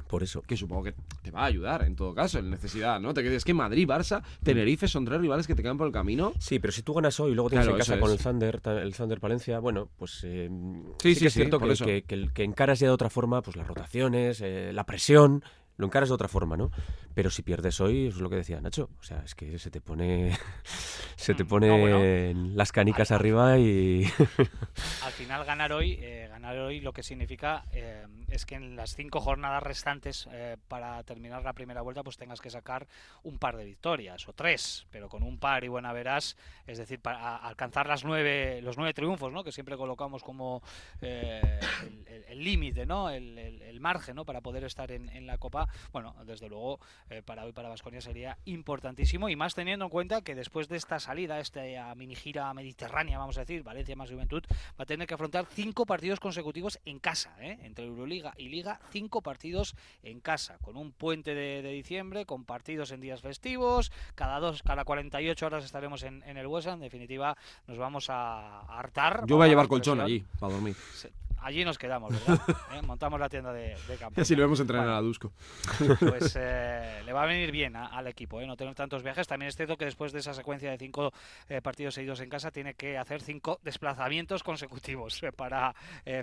[0.09, 0.43] por eso.
[0.43, 3.15] que supongo que te va a ayudar en todo caso, en necesidad, ¿no?
[3.15, 6.33] Te crees que Madrid, Barça, Tenerife son tres rivales que te quedan por el camino.
[6.39, 8.61] Sí, pero si tú ganas hoy y luego tienes Claro, en casa con el Thunder,
[8.65, 10.51] el Thunder Palencia, bueno, pues eh,
[11.01, 14.41] Sí, sí, es cierto que, que, que encaras ya de otra forma, pues las rotaciones,
[14.41, 15.43] eh, la presión,
[15.77, 16.71] lo encaras de otra forma, ¿no?
[17.15, 19.81] Pero si pierdes hoy, es lo que decía Nacho, o sea, es que se te
[19.81, 20.37] pone
[21.17, 22.55] se te Mm, pone no, bueno.
[22.55, 24.05] las canicas arriba y
[25.05, 28.95] Al final ganar hoy, eh, ganar hoy lo que significa eh, es que en las
[28.95, 32.87] cinco jornadas restantes eh, para terminar la primera vuelta pues tengas que sacar
[33.23, 37.01] un par de victorias o tres, pero con un par y buena verás, es decir,
[37.01, 39.45] para alcanzar las nueve, los nueve triunfos, ¿no?
[39.45, 40.63] Que siempre colocamos como
[41.01, 43.11] el- límite, ¿no?
[43.11, 44.25] El, el- el margen, ¿no?
[44.25, 45.64] Para poder estar en, en la Copa.
[45.93, 46.79] Bueno, desde luego
[47.11, 50.77] eh, para hoy para Vasconia sería importantísimo y más teniendo en cuenta que después de
[50.77, 51.63] esta salida, esta
[51.95, 54.43] mini gira mediterránea, vamos a decir, Valencia más Juventud,
[54.79, 57.59] va a tener que afrontar cinco partidos consecutivos en casa, ¿eh?
[57.63, 62.45] entre Euroliga y Liga, cinco partidos en casa, con un puente de, de diciembre, con
[62.45, 66.81] partidos en días festivos, cada dos, cada 48 horas estaremos en, en el Huesa, en
[66.81, 67.37] definitiva
[67.67, 69.25] nos vamos a hartar.
[69.27, 70.75] Yo voy a llevar colchón allí para dormir.
[70.95, 71.13] Se-
[71.45, 72.41] allí nos quedamos, ¿verdad?
[72.75, 72.83] ¿Eh?
[72.83, 74.19] Montamos la tienda de, de campo.
[74.19, 75.33] Y así lo vemos entrenar Bueno, a Dusko.
[76.01, 78.47] pues eh, le va a venir bien a- al equipo, ¿eh?
[78.47, 79.27] no tener tantos viajes.
[79.27, 81.13] También es cierto que después de esa secuencia de cinco
[81.49, 85.75] eh, partidos seguidos en casa, tiene que hacer cinco desplazamientos consecutivos para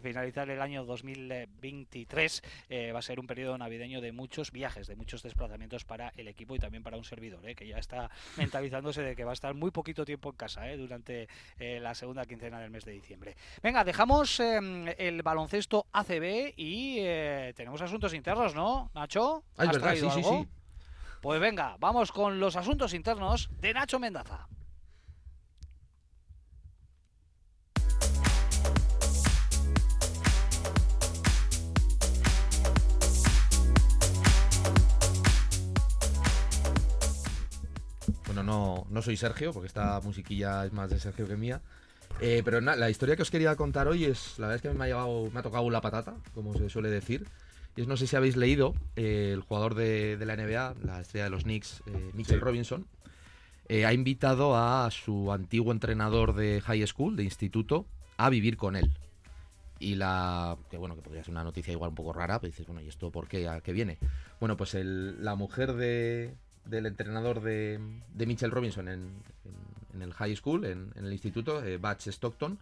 [0.01, 2.41] finalizar el año 2023.
[2.69, 6.27] Eh, va a ser un periodo navideño de muchos viajes, de muchos desplazamientos para el
[6.27, 7.55] equipo y también para un servidor, ¿eh?
[7.55, 11.27] que ya está mentalizándose de que va a estar muy poquito tiempo en casa durante
[11.59, 13.35] la segunda quincena del mes de diciembre.
[13.61, 19.43] Venga, dejamos eh, baloncesto ACB y eh, tenemos asuntos internos, ¿no, Nacho?
[19.57, 20.41] Ah, ¿Has sí, traído sí, algo?
[20.41, 20.47] sí.
[21.21, 24.47] Pues venga, vamos con los asuntos internos de Nacho Mendaza.
[38.25, 41.61] Bueno, no, no soy Sergio, porque esta musiquilla es más de Sergio que mía.
[42.21, 44.77] Eh, pero na- la historia que os quería contar hoy es, la verdad es que
[44.77, 47.25] me ha, llegado, me ha tocado la patata, como se suele decir.
[47.75, 50.99] Y es, no sé si habéis leído, eh, el jugador de, de la NBA, la
[51.01, 52.43] estrella de los Knicks, eh, Mitchell Sí.
[52.43, 52.85] Robinson,
[53.69, 57.85] eh, ha invitado a su antiguo entrenador de high school, de instituto,
[58.17, 58.91] a vivir con él.
[59.79, 60.57] Y la.
[60.69, 62.87] que bueno, que podría ser una noticia igual un poco rara, pero dices, bueno, ¿y
[62.87, 63.47] esto por qué?
[63.47, 63.97] ¿A qué viene?
[64.39, 67.79] Bueno, pues el- la mujer de, del entrenador de,
[68.13, 68.99] de Mitchell Robinson en,
[69.45, 72.59] en- en el high school, en, el instituto, eh, Batch Stockton.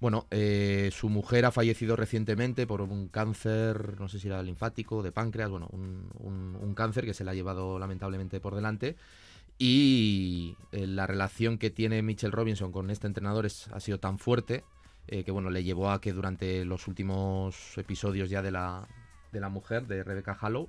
[0.00, 5.02] Bueno, eh, su mujer ha fallecido recientemente por un cáncer, no sé si era linfático,
[5.02, 8.96] de páncreas, bueno, un, cáncer que se le ha llevado lamentablemente por delante.
[9.58, 14.18] Y eh, la relación que tiene Mitchell Robinson con este entrenador es- ha sido tan
[14.18, 14.64] fuerte
[15.06, 18.86] que bueno, le llevó a que durante los últimos episodios ya de la,
[19.32, 20.68] de la mujer, de Rebecca Hallow,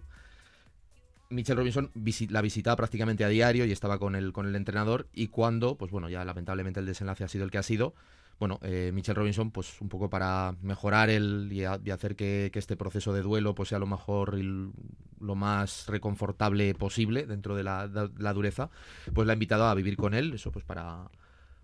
[1.32, 1.92] Mitchell Robinson
[2.30, 5.92] la visitaba prácticamente a diario y estaba con el, con el entrenador y cuando, pues
[5.92, 7.96] bueno, ya lamentablemente el desenlace ha sido el que ha sido,
[8.40, 13.22] bueno, eh, Robinson, pues un poco para mejorar el y, hacer que, este proceso de
[13.22, 14.72] duelo pues sea lo mejor y
[15.20, 18.72] lo más reconfortable posible dentro de la, la dureza,
[19.14, 21.12] pues la ha invitado a vivir con él, eso pues para,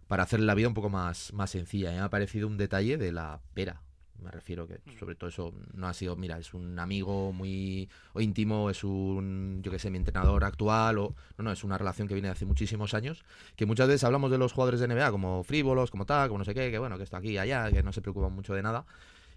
[0.08, 1.92] para hacerle la vida un poco más, más sencilla.
[1.92, 3.82] Me ha parecido un detalle de la pera.
[4.22, 8.22] Me refiero que sobre todo eso no ha sido, mira, es un amigo muy o
[8.22, 12.08] íntimo, es un, yo que sé, mi entrenador actual, o no, no, es una relación
[12.08, 13.24] que viene de hace muchísimos años,
[13.56, 16.46] que muchas veces hablamos de los jugadores de NBA como frívolos, como tal, como no
[16.46, 18.64] sé qué, que bueno, que está aquí y allá, que no se preocupan mucho de
[18.64, 18.86] nada.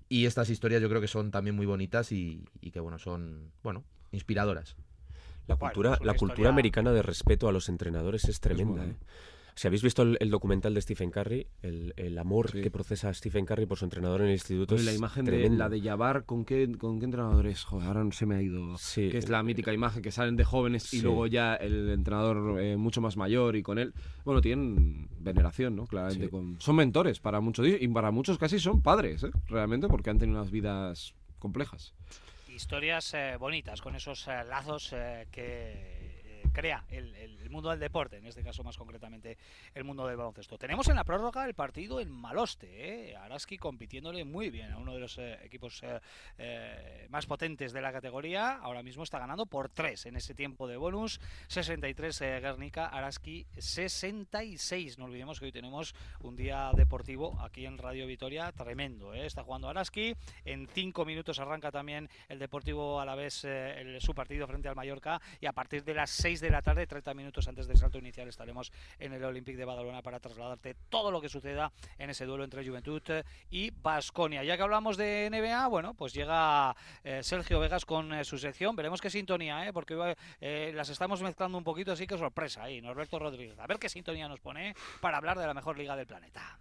[0.09, 3.53] Y estas historias yo creo que son también muy bonitas y, y que bueno, son,
[3.63, 4.77] bueno, inspiradoras.
[5.47, 8.73] La cultura, la cultura historia- americana de respeto a los entrenadores es tremenda.
[8.73, 8.93] bueno.
[8.93, 8.97] ¿eh?
[9.61, 12.63] Si habéis visto el, el documental de Stephen Curry, el, el amor Sí.
[12.63, 15.33] que procesa Stephen Curry por su entrenador en el instituto Oye, es la imagen de
[15.33, 15.59] tremendo.
[15.59, 17.65] la de Yavar, ¿con qué, ¿con qué entrenador es?
[17.65, 18.79] Joder, ahora no se me ha ido.
[18.79, 19.11] Sí.
[19.11, 21.03] Que es la mítica imagen que salen de jóvenes y Sí.
[21.03, 23.93] luego ya el entrenador eh, mucho más mayor y con él.
[24.25, 25.87] Bueno, tienen veneración, ¿no?
[25.87, 26.25] Claramente.
[26.25, 26.31] Sí.
[26.31, 29.31] Con, son mentores para muchos y para muchos casi son padres, ¿eh?
[29.49, 31.93] Realmente, porque han tenido unas vidas complejas.
[32.49, 36.00] Historias eh, bonitas con esos eh, lazos eh, que
[36.53, 39.37] crea el, el mundo del deporte, en este caso más concretamente
[39.75, 40.59] el mundo del baloncesto.
[40.59, 43.17] Tenemos en la prórroga el partido en Maloste, ¿eh?
[43.17, 46.01] Araski compitiéndole muy bien a uno de los eh, equipos eh,
[46.39, 48.57] eh, más potentes de la categoría.
[48.57, 51.21] Ahora mismo está ganando por 3 en ese tiempo de bonus.
[51.49, 54.99] 63 eh, Guernica, Araski 66.
[54.99, 59.15] No olvidemos que hoy tenemos un día deportivo aquí en Radio Vitoria tremendo.
[59.15, 60.15] Está jugando Araski.
[60.45, 63.47] En 5 minutos arranca también el Deportivo a la vez
[63.99, 65.21] su partido frente al Mallorca.
[65.41, 68.29] Y a partir de las 6 de la tarde, 30 minutos antes del salto inicial,
[68.29, 72.45] estaremos en el Olympique de Badalona para trasladarte todo lo que suceda en ese duelo
[72.45, 73.03] entre Juventud
[73.51, 74.43] y Basconia.
[74.45, 76.75] Ya que hablamos de NBA, bueno, pues llega
[77.05, 78.77] eh, Sergio Vegas con eh, su sección.
[78.77, 79.73] Veremos qué sintonía, ¿eh?
[79.73, 83.59] porque eh, las estamos mezclando un poquito, así que sorpresa ahí, Norberto Rodríguez.
[83.59, 86.59] A ver qué sintonía nos pone para hablar de la mejor liga del planeta.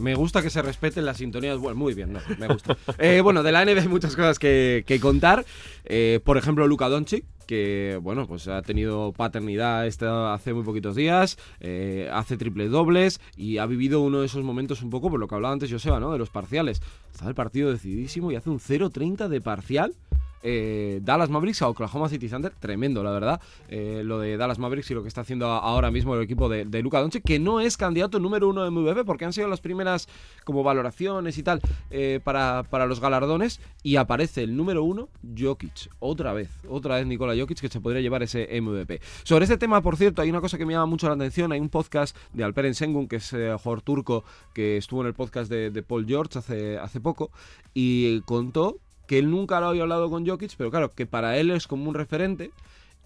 [0.00, 1.58] Me gusta que se respeten las sintonías.
[1.58, 2.76] Bueno, muy bien, no, me gusta.
[2.98, 5.44] Eh, bueno, de la NBA hay muchas cosas que, que contar.
[5.84, 10.94] Eh, por ejemplo, Luka Doncic, que bueno, pues ha tenido paternidad este hace muy poquitos
[10.94, 15.18] días, eh, hace triple dobles y ha vivido uno de esos momentos un poco por
[15.18, 16.12] lo que hablaba antes Joseba, ¿no?
[16.12, 16.82] De los parciales.
[17.12, 19.94] Está el partido decididísimo y hace un 0-30 de parcial.
[20.42, 24.90] Eh, Dallas Mavericks a Oklahoma City Thunder, tremendo la verdad, eh, lo de Dallas Mavericks
[24.90, 27.60] y lo que está haciendo ahora mismo el equipo de, de Luka Doncic, que no
[27.60, 30.08] es candidato número uno de MVP porque han sido las primeras
[30.44, 31.60] como valoraciones y tal
[31.90, 37.06] eh, para, para los galardones y aparece el número uno, Jokic, otra vez, otra vez
[37.06, 39.00] Nikola Jokic que se podría llevar ese MVP.
[39.24, 41.60] Sobre este tema, por cierto, hay una cosa que me llama mucho la atención, hay
[41.60, 44.24] un podcast de Alperen Sengun, que es jugador turco,
[44.54, 47.30] que estuvo en el podcast de, de Paul George hace, hace poco
[47.74, 48.78] y contó
[49.08, 51.88] que él nunca lo había hablado con Jokic, pero claro, que para él es como
[51.88, 52.52] un referente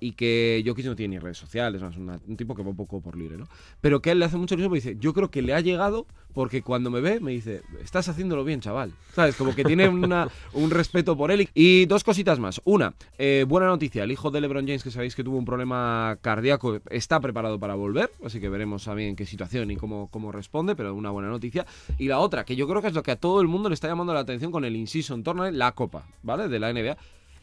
[0.03, 2.77] y que Jokic no tiene ni redes sociales, es una- un tipo que va un
[2.77, 3.47] poco por libre, ¿no?
[3.81, 5.61] Pero que a él le hace mucho ilusión porque dice, yo creo que le ha
[5.61, 8.93] llegado porque cuando me ve me dice, estás haciéndolo bien, chaval.
[9.15, 9.37] ¿Sabes?
[9.37, 11.49] Como que tiene un respeto por él.
[11.55, 12.61] Y dos cositas más.
[12.65, 16.19] Una, eh, buena noticia, el hijo de LeBron James, que sabéis que tuvo un problema
[16.21, 20.09] cardíaco, está preparado para volver, así que veremos a bien en qué situación y cómo,
[20.11, 21.65] cómo responde, pero una buena noticia.
[21.99, 23.75] Y la otra, que yo creo que es lo que a todo el mundo le
[23.75, 26.49] está llamando la atención con el In-Season Tournament, la Copa, ¿vale?
[26.49, 26.97] De la NBA,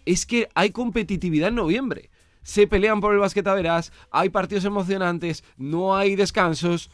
[0.05, 2.10] es que hay competitividad en noviembre.
[2.42, 6.90] Se pelean por el basquetaveras, hay partidos emocionantes, no hay descansos.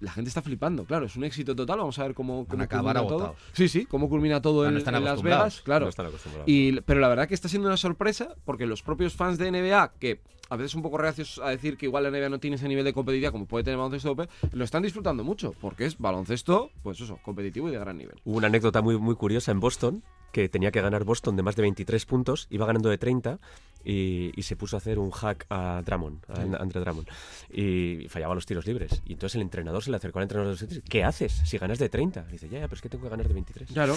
[0.00, 1.78] La gente está flipando, claro, es un éxito total.
[1.78, 3.36] Vamos a ver cómo, cómo acabar culmina todo.
[3.52, 5.22] Sí, sí, cómo culmina todo Ah, en, no están en Las.
[5.22, 5.86] Vegas, claro.
[5.86, 6.48] No están acostumbrados.
[6.48, 9.94] Y, pero la verdad que está siendo una sorpresa porque los propios fans de NBA,
[9.98, 10.20] que
[10.50, 12.84] a veces un poco reacios a decir que igual la NBA no tiene ese nivel
[12.84, 16.70] de competitividad como puede tener el baloncesto europeo, lo están disfrutando mucho porque es baloncesto,
[16.82, 18.20] pues eso, competitivo y de gran nivel.
[18.24, 21.56] Hubo una anécdota muy, muy curiosa en Boston, que tenía que ganar Boston de más
[21.56, 23.40] de 23 puntos, iba ganando de 30
[23.84, 26.42] y, y se puso a hacer un hack a Drummond, a Sí.
[26.58, 27.08] Andre Drummond,
[27.50, 29.02] y fallaba los tiros libres.
[29.06, 31.78] Y entonces el entrenador se le acercó al entrenador de los ¿qué haces si ganas
[31.78, 32.26] de 30?
[32.28, 33.70] Y dice, ya, ya, pero es que tengo que ganar de 23.
[33.72, 33.94] Claro,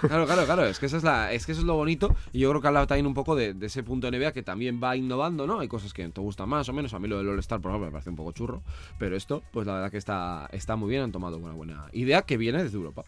[0.00, 0.64] claro, claro, claro.
[0.66, 2.14] Es que, esa es, la, es que eso es lo bonito.
[2.32, 4.42] Y yo creo que habla también un poco de, de ese punto de NBA que
[4.42, 5.60] también va innovando, ¿no?
[5.60, 6.94] Hay cosas que te gustan más o menos.
[6.94, 8.62] A mí lo del All-Star, por ejemplo, me parece un poco churro.
[8.98, 11.02] Pero esto, pues la verdad que está, está muy bien.
[11.02, 13.04] Han tomado una buena idea que viene desde Europa.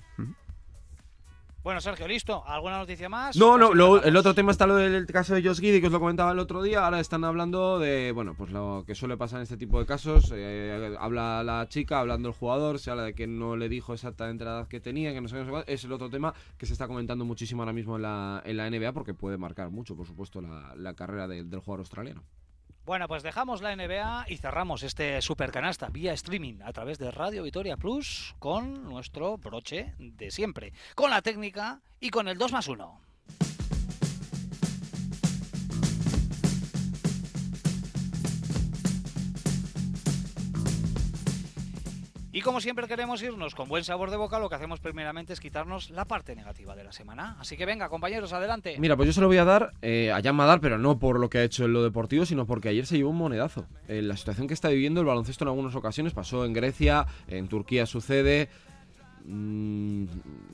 [1.65, 2.45] Bueno, Sergio, ¿listo?
[2.47, 3.35] ¿Alguna noticia más?
[3.39, 5.81] No, ¿O no, si lo- el otro tema está lo del caso de Josh Giddy,
[5.81, 6.85] que os lo comentaba el otro día.
[6.85, 10.31] Ahora están hablando de, bueno, pues lo que suele pasar en este tipo de casos.
[10.37, 14.45] Eh, habla la chica, hablando el jugador, se habla de que no le dijo exactamente
[14.45, 15.65] la edad que tenía, que no sé qué, no sé cuál.
[15.67, 18.69] Es el otro tema que se está comentando muchísimo ahora mismo en la, en la
[18.69, 22.25] NBA porque puede marcar mucho, por supuesto, la, la carrera del jugador australiano.
[22.85, 27.43] Bueno, pues dejamos la NBA y cerramos este supercanasta vía streaming a través de Radio
[27.43, 32.68] Vitoria Plus con nuestro broche de siempre, con la técnica y con el 2 más
[32.68, 33.04] 1.
[42.45, 45.91] Como siempre queremos irnos con buen sabor de boca, lo que hacemos primeramente es quitarnos
[45.91, 47.37] la parte negativa de la semana.
[47.41, 48.77] Así que venga, compañeros, adelante.
[48.79, 51.31] Mira, pues yo se lo voy a dar eh, a Jan pero no por lo
[51.31, 53.67] que ha hecho en lo deportivo, sino porque ayer se llevó un monedazo.
[53.89, 57.49] Eh, la situación que está viviendo el baloncesto en algunas ocasiones pasó en Grecia, en
[57.49, 58.51] Turquía sucede.
[59.25, 60.05] Mm,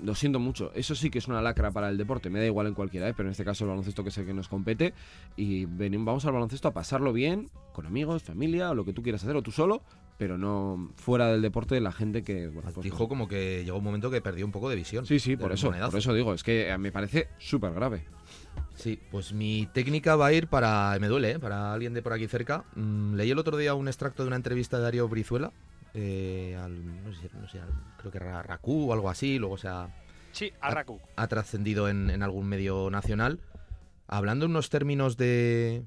[0.05, 0.71] lo siento mucho.
[0.75, 2.31] Eso sí que es una lacra para el deporte.
[2.31, 3.15] Me da igual en cualquiera, ¿eh?
[3.17, 4.95] pero en este caso el baloncesto que es el que nos compete.
[5.37, 9.03] Y venimos, vamos al baloncesto a pasarlo bien, con amigos, familia, o lo que tú
[9.03, 9.83] quieras hacer, o tú solo,
[10.21, 12.49] pero no fuera del deporte de la gente que.
[12.49, 15.07] Bueno, pues, Dijo como que llegó un momento que perdió un poco de visión.
[15.07, 15.93] Sí, sí, por eso, monedazo.
[15.93, 18.05] por eso digo, es que eh, me parece súper grave.
[18.75, 20.95] Sí, pues mi técnica va a ir para.
[21.01, 21.39] Me duele, ¿eh?
[21.39, 22.65] Para alguien de por aquí cerca.
[22.77, 25.53] Mm, leí el otro día un extracto de una entrevista de Darío Brizuela.
[25.95, 29.39] eh, al, no sé, no sé, al- creo que era Rakú o algo así.
[29.39, 29.89] Luego se ha,
[30.33, 31.01] Sí, Arracu.
[31.17, 33.41] ha trascendido en, en algún medio nacional.
[34.07, 35.83] Hablando en unos términos de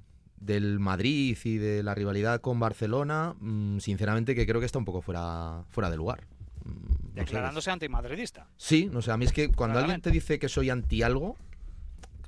[0.46, 4.86] del Madrid y de la rivalidad con Barcelona, mm, sinceramente que creo que está un
[4.86, 6.28] poco fuera, fuera de lugar.
[6.66, 8.48] Mm, no Declarándose antimadridista.
[8.58, 11.36] Sí, no sé, a mí es que cuando alguien te dice que soy anti algo,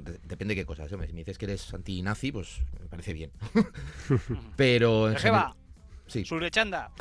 [0.04, 0.90] de- depende de qué cosas.
[0.90, 3.32] Si me dices que eres anti-nazi, pues me parece bien.
[4.56, 5.54] Pero en general...
[6.08, 6.92] Sí, zure txanda.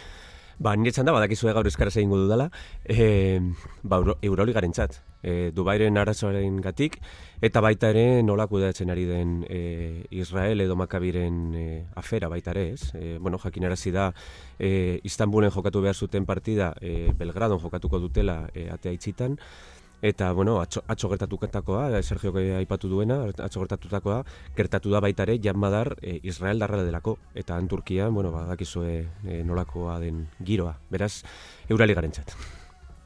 [0.58, 2.46] Ba, nire txanda badakizue gaur euskaraz egingo dudala,
[2.86, 3.40] e,
[3.82, 4.94] ba, Euro- Euroligaren txat,
[5.24, 7.00] e, Dubairen arazoaren gatik,
[7.44, 11.66] eta baita ere nola kudeatzen ari den e, Israel edo Makabiren e,
[11.96, 12.92] afera baita ere, ez?
[12.94, 14.10] E, bueno, jakinarazi da,
[14.58, 19.40] e, Istanbulen jokatu behar zuten partida, e, Belgradon jokatuko dutela e, atea itxitan,
[20.04, 24.18] Eta, bueno, atxo, atxo gertatutakoa, eh, Sergio aipatu duena, atxo gertatutakoa,
[24.56, 27.16] gertatu da baita ere, Jan Madar, e, Israel darra delako.
[27.34, 30.76] Eta han Turkian, bueno, badakizue e, nolakoa den giroa.
[30.90, 31.14] Beraz,
[31.70, 32.36] Euraligaren txat.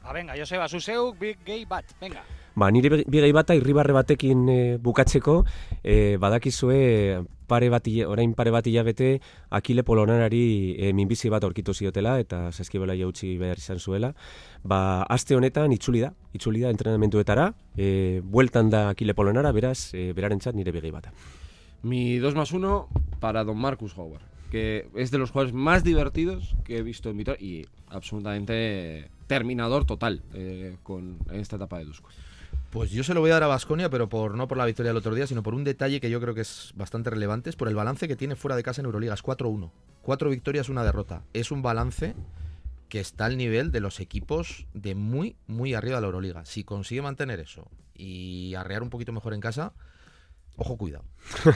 [0.09, 2.23] Ba, venga, Joseba, zuzeuk, big gay bat, venga.
[2.57, 5.43] Ba, nire bi- bigei bata irribarre batekin e, bukatzeko,
[5.83, 6.79] e, badakizue
[7.45, 9.19] pare bat, orain pare bat hilabete
[9.53, 14.09] Akile Polonarari e, minbizi bat aurkitu ziotela eta saskibola jautzi behar izan zuela.
[14.63, 20.09] Ba, aste honetan itzuli da, itzuli da entrenamenduetara, e, bueltan da Akile Polonara, beraz, e,
[20.17, 21.13] berarentzat nire bigei bata.
[21.83, 22.87] Mi 2 más 1
[23.19, 27.17] para Don Marcus Howard, que es de los jugadores más divertidos que he visto en
[27.17, 32.09] Vitoria y absolutamente terminador total eh, con esta etapa de Dusko.
[32.71, 34.91] Pues yo se lo voy a dar a Basconia, pero por no por la victoria
[34.91, 37.55] del otro día, sino por un detalle que yo creo que es bastante relevante, es
[37.55, 39.13] por el balance que tiene fuera de casa en Euroliga.
[39.13, 39.71] Es 4-1.
[40.03, 41.23] Cuatro victorias, una derrota.
[41.33, 42.15] Es un balance
[42.87, 46.45] que está al nivel de los equipos de muy, muy arriba de la Euroliga.
[46.45, 49.73] Si consigue mantener eso y arrear un poquito mejor en casa,
[50.55, 51.05] ojo, cuidado.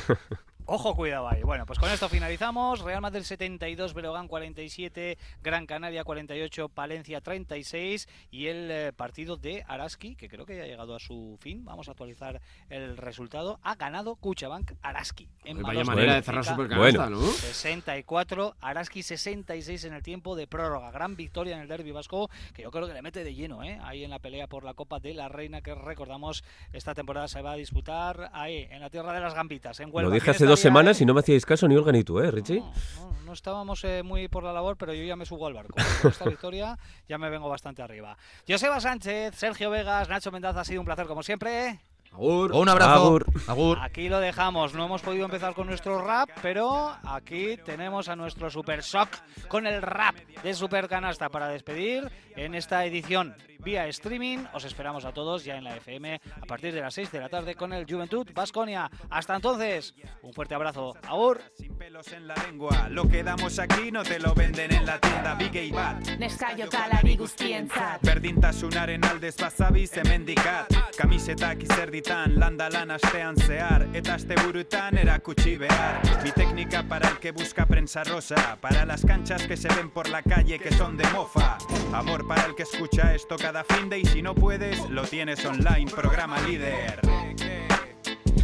[0.65, 1.43] Ojo, cuidado ahí.
[1.43, 2.79] Bueno, pues con esto finalizamos.
[2.79, 9.65] Real Madrid 72, Breogán 47, Gran Canaria 48, Palencia 36 y el eh, partido de
[9.67, 11.65] Araski, que creo que ya ha llegado a su fin.
[11.65, 13.59] Vamos a actualizar el resultado.
[13.61, 15.27] Ha ganado Cuchabank Araski.
[15.43, 17.19] En Vaya Malos manera de cerrar Supercanasta, ¿no?
[17.19, 20.91] 64, Araski 66 en el tiempo de prórroga.
[20.91, 23.79] Gran victoria en el derby vasco, que yo creo que le mete de lleno, ¿eh?
[23.83, 27.41] Ahí en la pelea por la Copa de la Reina, que recordamos, esta temporada se
[27.41, 30.09] va a disputar ahí, en la tierra de las gambitas, en Huelva.
[30.09, 32.19] Lo dije ¿Quién hace dos semanas y no me hacíais caso ni Olga ni tú,
[32.19, 32.59] ¿eh, Richie?
[32.59, 35.53] No, no, no estábamos eh, muy por la labor, pero yo ya me subo al
[35.55, 35.75] barco.
[36.01, 36.77] Con esta victoria
[37.09, 38.15] ya me vengo bastante arriba.
[38.47, 41.79] Joseba Sánchez, Sergio Vegas, Nacho Mendaza, ha sido un placer como siempre.
[42.11, 42.53] Agur.
[42.53, 42.91] Un abrazo.
[42.91, 43.25] Agur.
[43.47, 43.79] Agur.
[43.81, 44.75] Aquí lo dejamos.
[44.75, 49.09] No hemos podido empezar con nuestro rap, pero aquí tenemos a nuestro Super Shock
[49.47, 54.45] con el rap de Super Canasta para despedir en esta edición vía streaming.
[54.53, 57.29] Os esperamos a todos ya en la FM a partir de las 6 de la
[57.29, 58.89] tarde con el Juventud Vasconia.
[59.09, 60.93] Hasta entonces, un fuerte abrazo.
[61.07, 61.41] Agur.
[61.57, 64.99] Sin pelos en la lengua, lo que damos aquí no te lo venden en la
[64.99, 66.17] tienda Big Bat.
[66.17, 74.97] Neskaio kalari guztientzat Berdintasunaren aldez bazabi zemendikat Kamisetak izerditan, landa lan astean zehar Eta asteburutan
[74.97, 79.67] erakutsi behar Mi técnica para el que busca prensa rosa Para las canchas que se
[79.75, 81.57] ven por la calle que son de mofa
[81.93, 85.45] Amor para el que escucha esto cada fin de Y si no puedes, lo tienes
[85.45, 87.01] online, programa líder.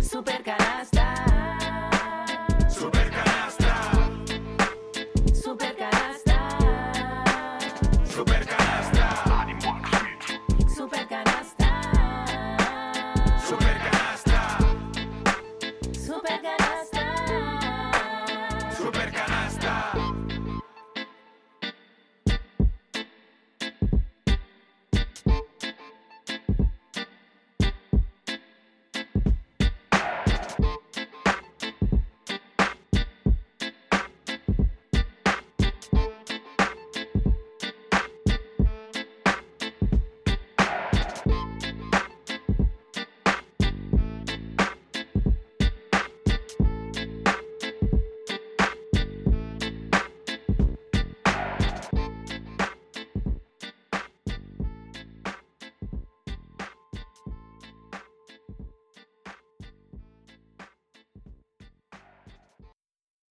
[0.03, 1.19] Supercanasta